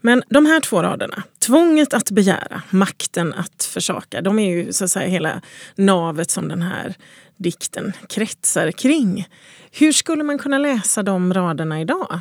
Men 0.00 0.22
de 0.28 0.46
här 0.46 0.60
två 0.60 0.82
raderna, 0.82 1.22
tvånget 1.38 1.94
att 1.94 2.10
begära, 2.10 2.62
makten 2.70 3.34
att 3.34 3.64
försaka, 3.64 4.20
de 4.20 4.38
är 4.38 4.50
ju 4.50 4.72
så 4.72 4.84
att 4.84 4.90
säga 4.90 5.08
hela 5.08 5.42
navet 5.74 6.30
som 6.30 6.48
den 6.48 6.62
här 6.62 6.94
dikten 7.36 7.92
kretsar 8.08 8.70
kring. 8.70 9.28
Hur 9.72 9.92
skulle 9.92 10.24
man 10.24 10.38
kunna 10.38 10.58
läsa 10.58 11.02
de 11.02 11.34
raderna 11.34 11.80
idag? 11.80 12.20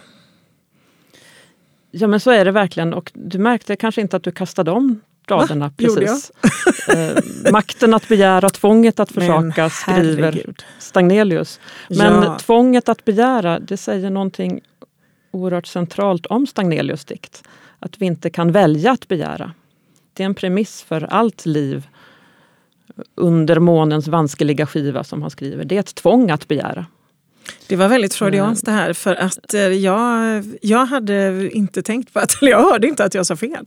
Ja 1.92 2.08
men 2.08 2.20
så 2.20 2.32
är 2.32 2.46
det 2.46 2.52
verkligen 2.52 2.94
och 2.94 3.12
du 3.16 3.40
märkte 3.40 3.76
kanske 3.76 4.02
inte 4.02 4.18
att 4.18 4.24
du 4.24 4.32
kastade 4.32 4.72
om 4.72 5.02
raderna 5.32 5.66
Va? 5.68 5.74
precis. 5.78 6.32
eh, 6.88 7.52
makten 7.52 7.94
att 7.94 8.08
begära, 8.08 8.50
tvånget 8.50 9.00
att 9.00 9.12
försaka 9.12 9.70
skriver 9.70 10.44
Stagnelius. 10.80 11.60
Men 11.90 12.24
ja. 12.24 12.38
tvånget 12.40 12.90
att 12.90 13.06
begära, 13.06 13.60
det 13.60 13.78
säger 13.78 14.10
någonting 14.10 14.62
oerhört 15.32 15.68
centralt 15.68 16.26
om 16.26 16.48
Stagnelius 16.48 17.06
dikt. 17.06 17.44
Att 17.80 18.02
vi 18.02 18.06
inte 18.06 18.30
kan 18.30 18.52
välja 18.52 18.92
att 18.92 19.08
begära. 19.08 19.52
Det 20.14 20.24
är 20.24 20.26
en 20.26 20.36
premiss 20.36 20.82
för 20.82 21.04
allt 21.04 21.46
liv 21.46 21.88
under 23.16 23.60
månens 23.60 24.08
vanskeliga 24.08 24.68
skiva 24.68 25.04
som 25.04 25.22
han 25.22 25.32
skriver. 25.32 25.66
Det 25.66 25.76
är 25.76 25.80
ett 25.80 25.96
tvång 25.96 26.32
att 26.32 26.48
begära. 26.48 26.86
Det 27.68 27.76
var 27.76 27.88
väldigt 27.88 28.14
freudianskt 28.14 28.66
det 28.66 28.72
här 28.72 28.94
för 28.94 29.16
att 29.16 29.54
eh, 29.54 29.62
jag, 29.62 30.44
jag 30.62 30.86
hade 30.86 31.50
inte 31.52 31.82
tänkt 31.82 32.14
på 32.14 32.20
att, 32.20 32.38
eller 32.42 32.52
jag 32.52 32.72
hörde 32.72 32.88
inte 32.88 33.04
att 33.04 33.14
jag 33.14 33.26
sa 33.26 33.36
fel. 33.36 33.66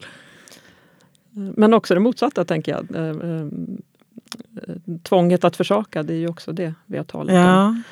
Men 1.33 1.75
också 1.75 1.95
det 1.95 2.01
motsatta 2.01 2.45
tänker 2.45 2.73
jag. 2.73 2.95
Eh, 2.95 3.31
eh, 3.31 3.47
tvånget 5.03 5.45
att 5.45 5.57
försaka, 5.57 6.03
det 6.03 6.13
är 6.13 6.19
ju 6.19 6.29
också 6.29 6.53
det 6.53 6.75
vi 6.87 6.97
har 6.97 7.05
talat 7.05 7.35
ja. 7.35 7.67
om. 7.67 7.83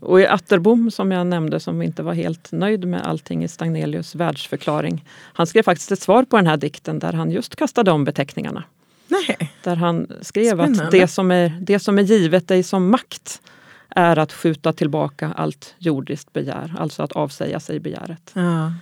Och 0.00 0.20
i 0.20 0.26
Atterbom 0.26 0.90
som 0.90 1.12
jag 1.12 1.26
nämnde 1.26 1.60
som 1.60 1.82
inte 1.82 2.02
var 2.02 2.14
helt 2.14 2.52
nöjd 2.52 2.84
med 2.84 3.06
allting 3.06 3.44
i 3.44 3.48
Stagnelius 3.48 4.14
världsförklaring. 4.14 5.04
Han 5.32 5.46
skrev 5.46 5.62
faktiskt 5.62 5.92
ett 5.92 6.00
svar 6.00 6.24
på 6.24 6.36
den 6.36 6.46
här 6.46 6.56
dikten 6.56 6.98
där 6.98 7.12
han 7.12 7.30
just 7.30 7.56
kastade 7.56 7.90
om 7.90 8.04
beteckningarna. 8.04 8.64
Nej. 9.08 9.52
Där 9.62 9.76
han 9.76 10.06
skrev 10.20 10.54
Spännande. 10.54 10.84
att 10.84 10.90
det 10.90 11.08
som, 11.08 11.30
är, 11.30 11.52
det 11.60 11.78
som 11.78 11.98
är 11.98 12.02
givet 12.02 12.48
dig 12.48 12.62
som 12.62 12.90
makt 12.90 13.40
är 13.88 14.18
att 14.18 14.32
skjuta 14.32 14.72
tillbaka 14.72 15.32
allt 15.36 15.74
jordiskt 15.78 16.32
begär, 16.32 16.74
alltså 16.78 17.02
att 17.02 17.12
avsäga 17.12 17.60
sig 17.60 17.80
begäret. 17.80 18.32
Ja. 18.34 18.72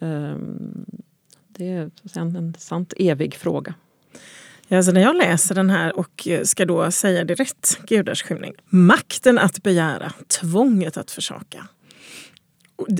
Um, 0.00 0.86
det 1.58 1.68
är 1.68 1.90
en, 2.14 2.36
en 2.36 2.54
sant 2.58 2.92
evig 2.96 3.34
fråga. 3.34 3.74
Ja, 4.68 4.76
alltså 4.76 4.92
när 4.92 5.00
jag 5.00 5.16
läser 5.16 5.54
den 5.54 5.70
här 5.70 5.98
och 5.98 6.28
ska 6.44 6.64
då 6.64 6.90
säga 6.90 7.24
det 7.24 7.34
rätt, 7.34 7.78
Gudars 7.86 8.22
skymning. 8.22 8.54
Makten 8.68 9.38
att 9.38 9.62
begära, 9.62 10.12
tvånget 10.40 10.96
att 10.96 11.10
försaka. 11.10 11.68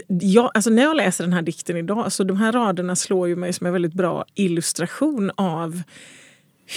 Jag, 0.09 0.51
alltså 0.55 0.71
när 0.71 0.83
jag 0.83 0.97
läser 0.97 1.25
den 1.25 1.33
här 1.33 1.43
dikten 1.43 1.77
idag, 1.77 2.13
så 2.13 2.25
de 2.25 2.37
här 2.37 2.53
raderna 2.53 2.97
slår 2.97 3.29
ju 3.29 3.37
mig 3.37 3.53
som 3.53 3.67
en 3.67 3.73
väldigt 3.73 3.93
bra 3.93 4.25
illustration 4.35 5.31
av 5.37 5.83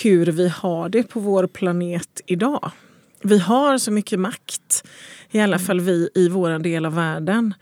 hur 0.03 0.25
vi 0.25 0.47
har 0.47 0.89
det 0.89 1.03
på 1.03 1.19
vår 1.19 1.47
planet 1.47 2.21
idag. 2.25 2.71
Vi 3.21 3.39
har 3.39 3.77
så 3.77 3.91
mycket 3.91 4.19
makt, 4.19 4.87
i 5.31 5.39
alla 5.39 5.59
fall 5.59 5.79
vi 5.79 6.09
i 6.15 6.29
vår 6.29 6.59
del 6.59 6.85
av 6.85 6.95
världen. 6.95 7.53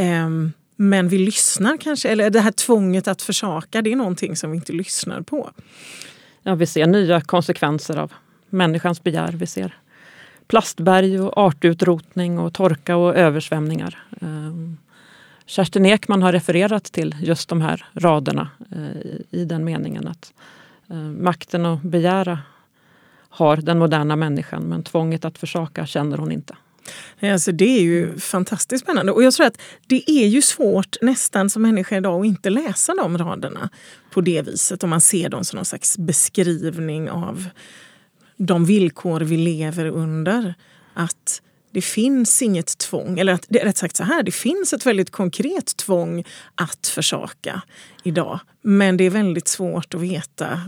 Um, 0.00 0.52
men 0.76 1.08
vi 1.08 1.18
lyssnar 1.18 1.76
kanske, 1.76 2.08
eller 2.08 2.30
det 2.30 2.40
här 2.40 2.50
tvånget 2.50 3.08
att 3.08 3.22
försaka, 3.22 3.82
det 3.82 3.92
är 3.92 3.96
någonting 3.96 4.36
som 4.36 4.50
vi 4.50 4.56
inte 4.56 4.72
lyssnar 4.72 5.20
på. 5.20 5.50
Ja, 6.42 6.54
vi 6.54 6.66
ser 6.66 6.86
nya 6.86 7.20
konsekvenser 7.20 7.96
av 7.96 8.12
människans 8.50 9.02
begär. 9.02 9.32
Vi 9.32 9.46
ser 9.46 9.74
plastberg 10.46 11.20
och 11.20 11.38
artutrotning 11.38 12.38
och 12.38 12.54
torka 12.54 12.96
och 12.96 13.16
översvämningar. 13.16 13.98
Ehm, 14.20 14.76
Kerstin 15.46 15.86
Ekman 15.86 16.22
har 16.22 16.32
refererat 16.32 16.84
till 16.84 17.14
just 17.20 17.48
de 17.48 17.60
här 17.60 17.84
raderna 17.92 18.48
eh, 18.72 19.40
i 19.40 19.44
den 19.44 19.64
meningen 19.64 20.08
att 20.08 20.32
eh, 20.90 20.96
makten 20.96 21.66
att 21.66 21.82
begära 21.82 22.38
har 23.28 23.56
den 23.56 23.78
moderna 23.78 24.16
människan 24.16 24.62
men 24.62 24.82
tvånget 24.82 25.24
att 25.24 25.38
försaka 25.38 25.86
känner 25.86 26.18
hon 26.18 26.32
inte. 26.32 26.56
Alltså 27.20 27.52
det 27.52 27.78
är 27.78 27.82
ju 27.82 28.18
fantastiskt 28.18 28.84
spännande. 28.84 29.12
Och 29.12 29.22
jag 29.22 29.34
tror 29.34 29.46
att 29.46 29.60
det 29.86 30.10
är 30.10 30.26
ju 30.26 30.42
svårt 30.42 30.96
nästan 31.02 31.50
som 31.50 31.62
människa 31.62 31.96
idag 31.96 32.20
att 32.20 32.26
inte 32.26 32.50
läsa 32.50 32.94
de 32.94 33.18
raderna 33.18 33.70
på 34.10 34.20
det 34.20 34.42
viset. 34.42 34.84
Om 34.84 34.90
man 34.90 35.00
ser 35.00 35.28
dem 35.28 35.44
som 35.44 35.56
någon 35.56 35.64
slags 35.64 35.98
beskrivning 35.98 37.10
av 37.10 37.48
de 38.36 38.64
villkor 38.64 39.20
vi 39.20 39.36
lever 39.36 39.86
under. 39.86 40.54
Att 40.94 41.42
det 41.70 41.82
finns 41.82 42.42
inget 42.42 42.78
tvång, 42.78 43.18
eller 43.18 43.32
att, 43.32 43.46
rätt 43.50 43.76
sagt 43.76 43.96
så 43.96 44.04
här, 44.04 44.22
det 44.22 44.32
finns 44.32 44.72
ett 44.72 44.86
väldigt 44.86 45.10
konkret 45.10 45.76
tvång 45.76 46.24
att 46.54 46.86
försaka 46.86 47.62
idag. 48.02 48.40
Men 48.62 48.96
det 48.96 49.04
är 49.04 49.10
väldigt 49.10 49.48
svårt 49.48 49.94
att 49.94 50.00
veta, 50.00 50.60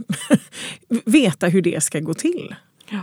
veta 1.04 1.46
hur 1.48 1.62
det 1.62 1.82
ska 1.82 2.00
gå 2.00 2.14
till. 2.14 2.54
Ja. 2.88 3.02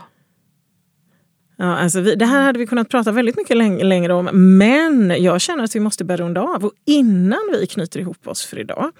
Ja, 1.57 1.77
alltså 1.77 2.01
vi, 2.01 2.15
det 2.15 2.25
här 2.25 2.41
hade 2.41 2.59
vi 2.59 2.67
kunnat 2.67 2.89
prata 2.89 3.11
väldigt 3.11 3.37
mycket 3.37 3.57
längre 3.85 4.13
om 4.13 4.57
men 4.57 5.23
jag 5.23 5.41
känner 5.41 5.63
att 5.63 5.75
vi 5.75 5.79
måste 5.79 6.03
börja 6.03 6.17
runda 6.23 6.41
av. 6.41 6.65
Och 6.65 6.73
innan 6.85 7.39
vi 7.51 7.67
knyter 7.67 7.99
ihop 7.99 8.27
oss 8.27 8.45
för 8.45 8.59
idag 8.59 8.91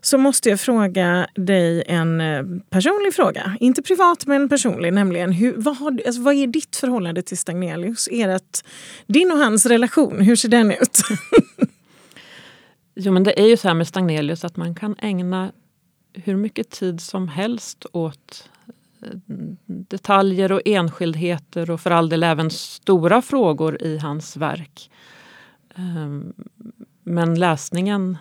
så 0.00 0.18
måste 0.18 0.48
jag 0.48 0.60
fråga 0.60 1.26
dig 1.34 1.84
en 1.86 2.20
eh, 2.20 2.42
personlig 2.70 3.14
fråga. 3.14 3.56
Inte 3.60 3.82
privat 3.82 4.26
men 4.26 4.48
personlig. 4.48 4.92
Nämligen, 4.92 5.32
hur, 5.32 5.54
vad, 5.56 5.76
har, 5.76 6.00
alltså, 6.06 6.22
vad 6.22 6.34
är 6.34 6.46
ditt 6.46 6.76
förhållande 6.76 7.22
till 7.22 7.38
Stagnelius? 7.38 8.08
Ert, 8.12 8.64
din 9.06 9.32
och 9.32 9.38
hans 9.38 9.66
relation, 9.66 10.20
hur 10.20 10.36
ser 10.36 10.48
den 10.48 10.70
ut? 10.70 10.98
jo 12.94 13.12
men 13.12 13.24
det 13.24 13.40
är 13.40 13.46
ju 13.46 13.56
så 13.56 13.68
här 13.68 13.74
med 13.74 13.88
Stagnelius 13.88 14.44
att 14.44 14.56
man 14.56 14.74
kan 14.74 14.96
ägna 14.98 15.52
hur 16.12 16.36
mycket 16.36 16.70
tid 16.70 17.00
som 17.00 17.28
helst 17.28 17.86
åt 17.92 18.48
detaljer 19.66 20.52
och 20.52 20.62
enskildheter 20.64 21.70
och 21.70 21.80
för 21.80 21.90
all 21.90 22.08
del 22.08 22.22
även 22.22 22.50
stora 22.50 23.22
frågor 23.22 23.82
i 23.82 23.98
hans 23.98 24.36
verk. 24.36 24.90
Ehm, 25.74 26.32
men 27.04 27.34
läsningen 27.34 28.16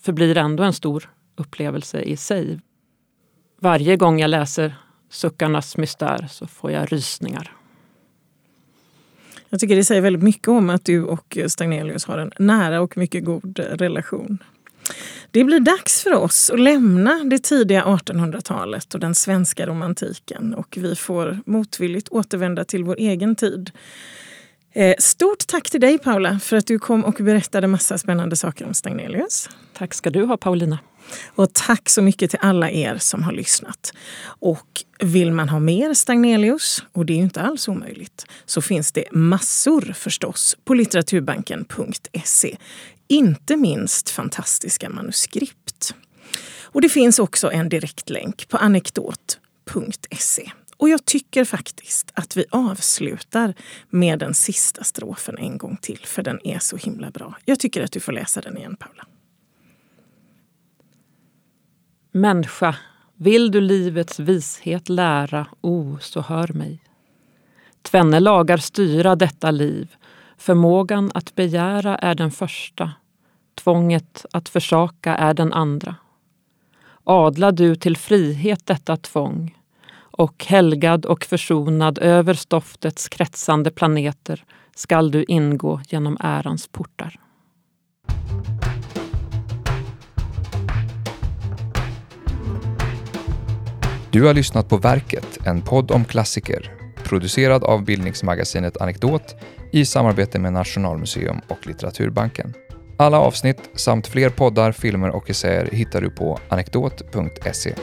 förblir 0.00 0.36
ändå 0.38 0.62
en 0.62 0.72
stor 0.72 1.10
upplevelse 1.36 2.00
i 2.00 2.16
sig. 2.16 2.60
Varje 3.60 3.96
gång 3.96 4.20
jag 4.20 4.30
läser 4.30 4.74
Suckarnas 5.10 5.76
mystär 5.76 6.26
så 6.30 6.46
får 6.46 6.70
jag 6.70 6.92
rysningar. 6.92 7.52
Jag 9.48 9.60
tycker 9.60 9.76
det 9.76 9.84
säger 9.84 10.00
väldigt 10.02 10.22
mycket 10.22 10.48
om 10.48 10.70
att 10.70 10.84
du 10.84 11.04
och 11.04 11.38
Stagnelius 11.46 12.04
har 12.04 12.18
en 12.18 12.32
nära 12.38 12.80
och 12.80 12.96
mycket 12.96 13.24
god 13.24 13.58
relation. 13.58 14.38
Det 15.30 15.44
blir 15.44 15.60
dags 15.60 16.02
för 16.02 16.12
oss 16.12 16.50
att 16.50 16.60
lämna 16.60 17.24
det 17.24 17.38
tidiga 17.38 17.84
1800-talet 17.84 18.94
och 18.94 19.00
den 19.00 19.14
svenska 19.14 19.66
romantiken 19.66 20.54
och 20.54 20.78
vi 20.80 20.96
får 20.96 21.38
motvilligt 21.46 22.08
återvända 22.08 22.64
till 22.64 22.84
vår 22.84 22.96
egen 22.98 23.36
tid. 23.36 23.70
Eh, 24.72 24.94
stort 24.98 25.46
tack 25.46 25.70
till 25.70 25.80
dig 25.80 25.98
Paula 25.98 26.38
för 26.38 26.56
att 26.56 26.66
du 26.66 26.78
kom 26.78 27.04
och 27.04 27.14
berättade 27.14 27.66
massa 27.66 27.98
spännande 27.98 28.36
saker 28.36 28.66
om 28.66 28.74
Stagnelius. 28.74 29.50
Tack 29.72 29.94
ska 29.94 30.10
du 30.10 30.24
ha 30.24 30.36
Paulina. 30.36 30.78
Och 31.34 31.52
tack 31.52 31.88
så 31.88 32.02
mycket 32.02 32.30
till 32.30 32.38
alla 32.42 32.70
er 32.70 32.96
som 32.98 33.22
har 33.22 33.32
lyssnat. 33.32 33.92
Och 34.24 34.84
vill 34.98 35.32
man 35.32 35.48
ha 35.48 35.58
mer 35.58 35.94
Stagnelius, 35.94 36.84
och 36.92 37.06
det 37.06 37.12
är 37.12 37.16
ju 37.16 37.22
inte 37.22 37.40
alls 37.40 37.68
omöjligt, 37.68 38.26
så 38.46 38.62
finns 38.62 38.92
det 38.92 39.04
massor 39.12 39.92
förstås 39.96 40.56
på 40.64 40.74
litteraturbanken.se. 40.74 42.56
Inte 43.08 43.56
minst 43.56 44.10
fantastiska 44.10 44.90
manuskript. 44.90 45.94
Och 46.62 46.80
det 46.80 46.88
finns 46.88 47.18
också 47.18 47.50
en 47.52 47.68
direktlänk 47.68 48.48
på 48.48 48.56
anekdot.se. 48.56 50.50
Och 50.76 50.88
jag 50.88 51.04
tycker 51.04 51.44
faktiskt 51.44 52.10
att 52.14 52.36
vi 52.36 52.44
avslutar 52.50 53.54
med 53.90 54.18
den 54.18 54.34
sista 54.34 54.84
strofen 54.84 55.38
en 55.38 55.58
gång 55.58 55.76
till, 55.76 56.00
för 56.04 56.22
den 56.22 56.46
är 56.46 56.58
så 56.58 56.76
himla 56.76 57.10
bra. 57.10 57.36
Jag 57.44 57.60
tycker 57.60 57.84
att 57.84 57.92
du 57.92 58.00
får 58.00 58.12
läsa 58.12 58.40
den 58.40 58.56
igen, 58.56 58.76
Paula. 58.76 59.06
Människa, 62.12 62.76
vill 63.16 63.50
du 63.50 63.60
livets 63.60 64.18
vishet 64.18 64.88
lära, 64.88 65.46
o, 65.60 65.82
oh, 65.82 65.98
så 65.98 66.20
hör 66.20 66.48
mig. 66.48 66.82
Tvenne 67.82 68.20
lagar 68.20 68.56
styra 68.56 69.16
detta 69.16 69.50
liv. 69.50 69.96
Förmågan 70.38 71.10
att 71.14 71.34
begära 71.34 71.96
är 71.96 72.14
den 72.14 72.30
första, 72.30 72.92
tvånget 73.54 74.26
att 74.32 74.48
försaka 74.48 75.16
är 75.16 75.34
den 75.34 75.52
andra. 75.52 75.94
Adla 77.04 77.52
du 77.52 77.76
till 77.76 77.96
frihet 77.96 78.66
detta 78.66 78.96
tvång 78.96 79.58
och 79.96 80.44
helgad 80.44 81.06
och 81.06 81.24
försonad 81.24 81.98
över 81.98 82.34
stoftets 82.34 83.08
kretsande 83.08 83.70
planeter 83.70 84.44
skall 84.74 85.10
du 85.10 85.24
ingå 85.24 85.80
genom 85.88 86.16
ärans 86.20 86.68
portar. 86.68 87.20
Du 94.10 94.26
har 94.26 94.34
lyssnat 94.34 94.68
på 94.68 94.76
Verket, 94.76 95.38
en 95.46 95.62
podd 95.62 95.90
om 95.90 96.04
klassiker, 96.04 96.77
producerad 97.08 97.64
av 97.64 97.84
bildningsmagasinet 97.84 98.76
Anekdot 98.76 99.36
i 99.72 99.84
samarbete 99.84 100.38
med 100.38 100.52
Nationalmuseum 100.52 101.40
och 101.48 101.66
Litteraturbanken. 101.66 102.54
Alla 102.96 103.20
avsnitt 103.20 103.70
samt 103.74 104.06
fler 104.06 104.30
poddar, 104.30 104.72
filmer 104.72 105.10
och 105.10 105.30
essäer 105.30 105.68
hittar 105.72 106.00
du 106.00 106.10
på 106.10 106.38
anekdot.se. 106.48 107.74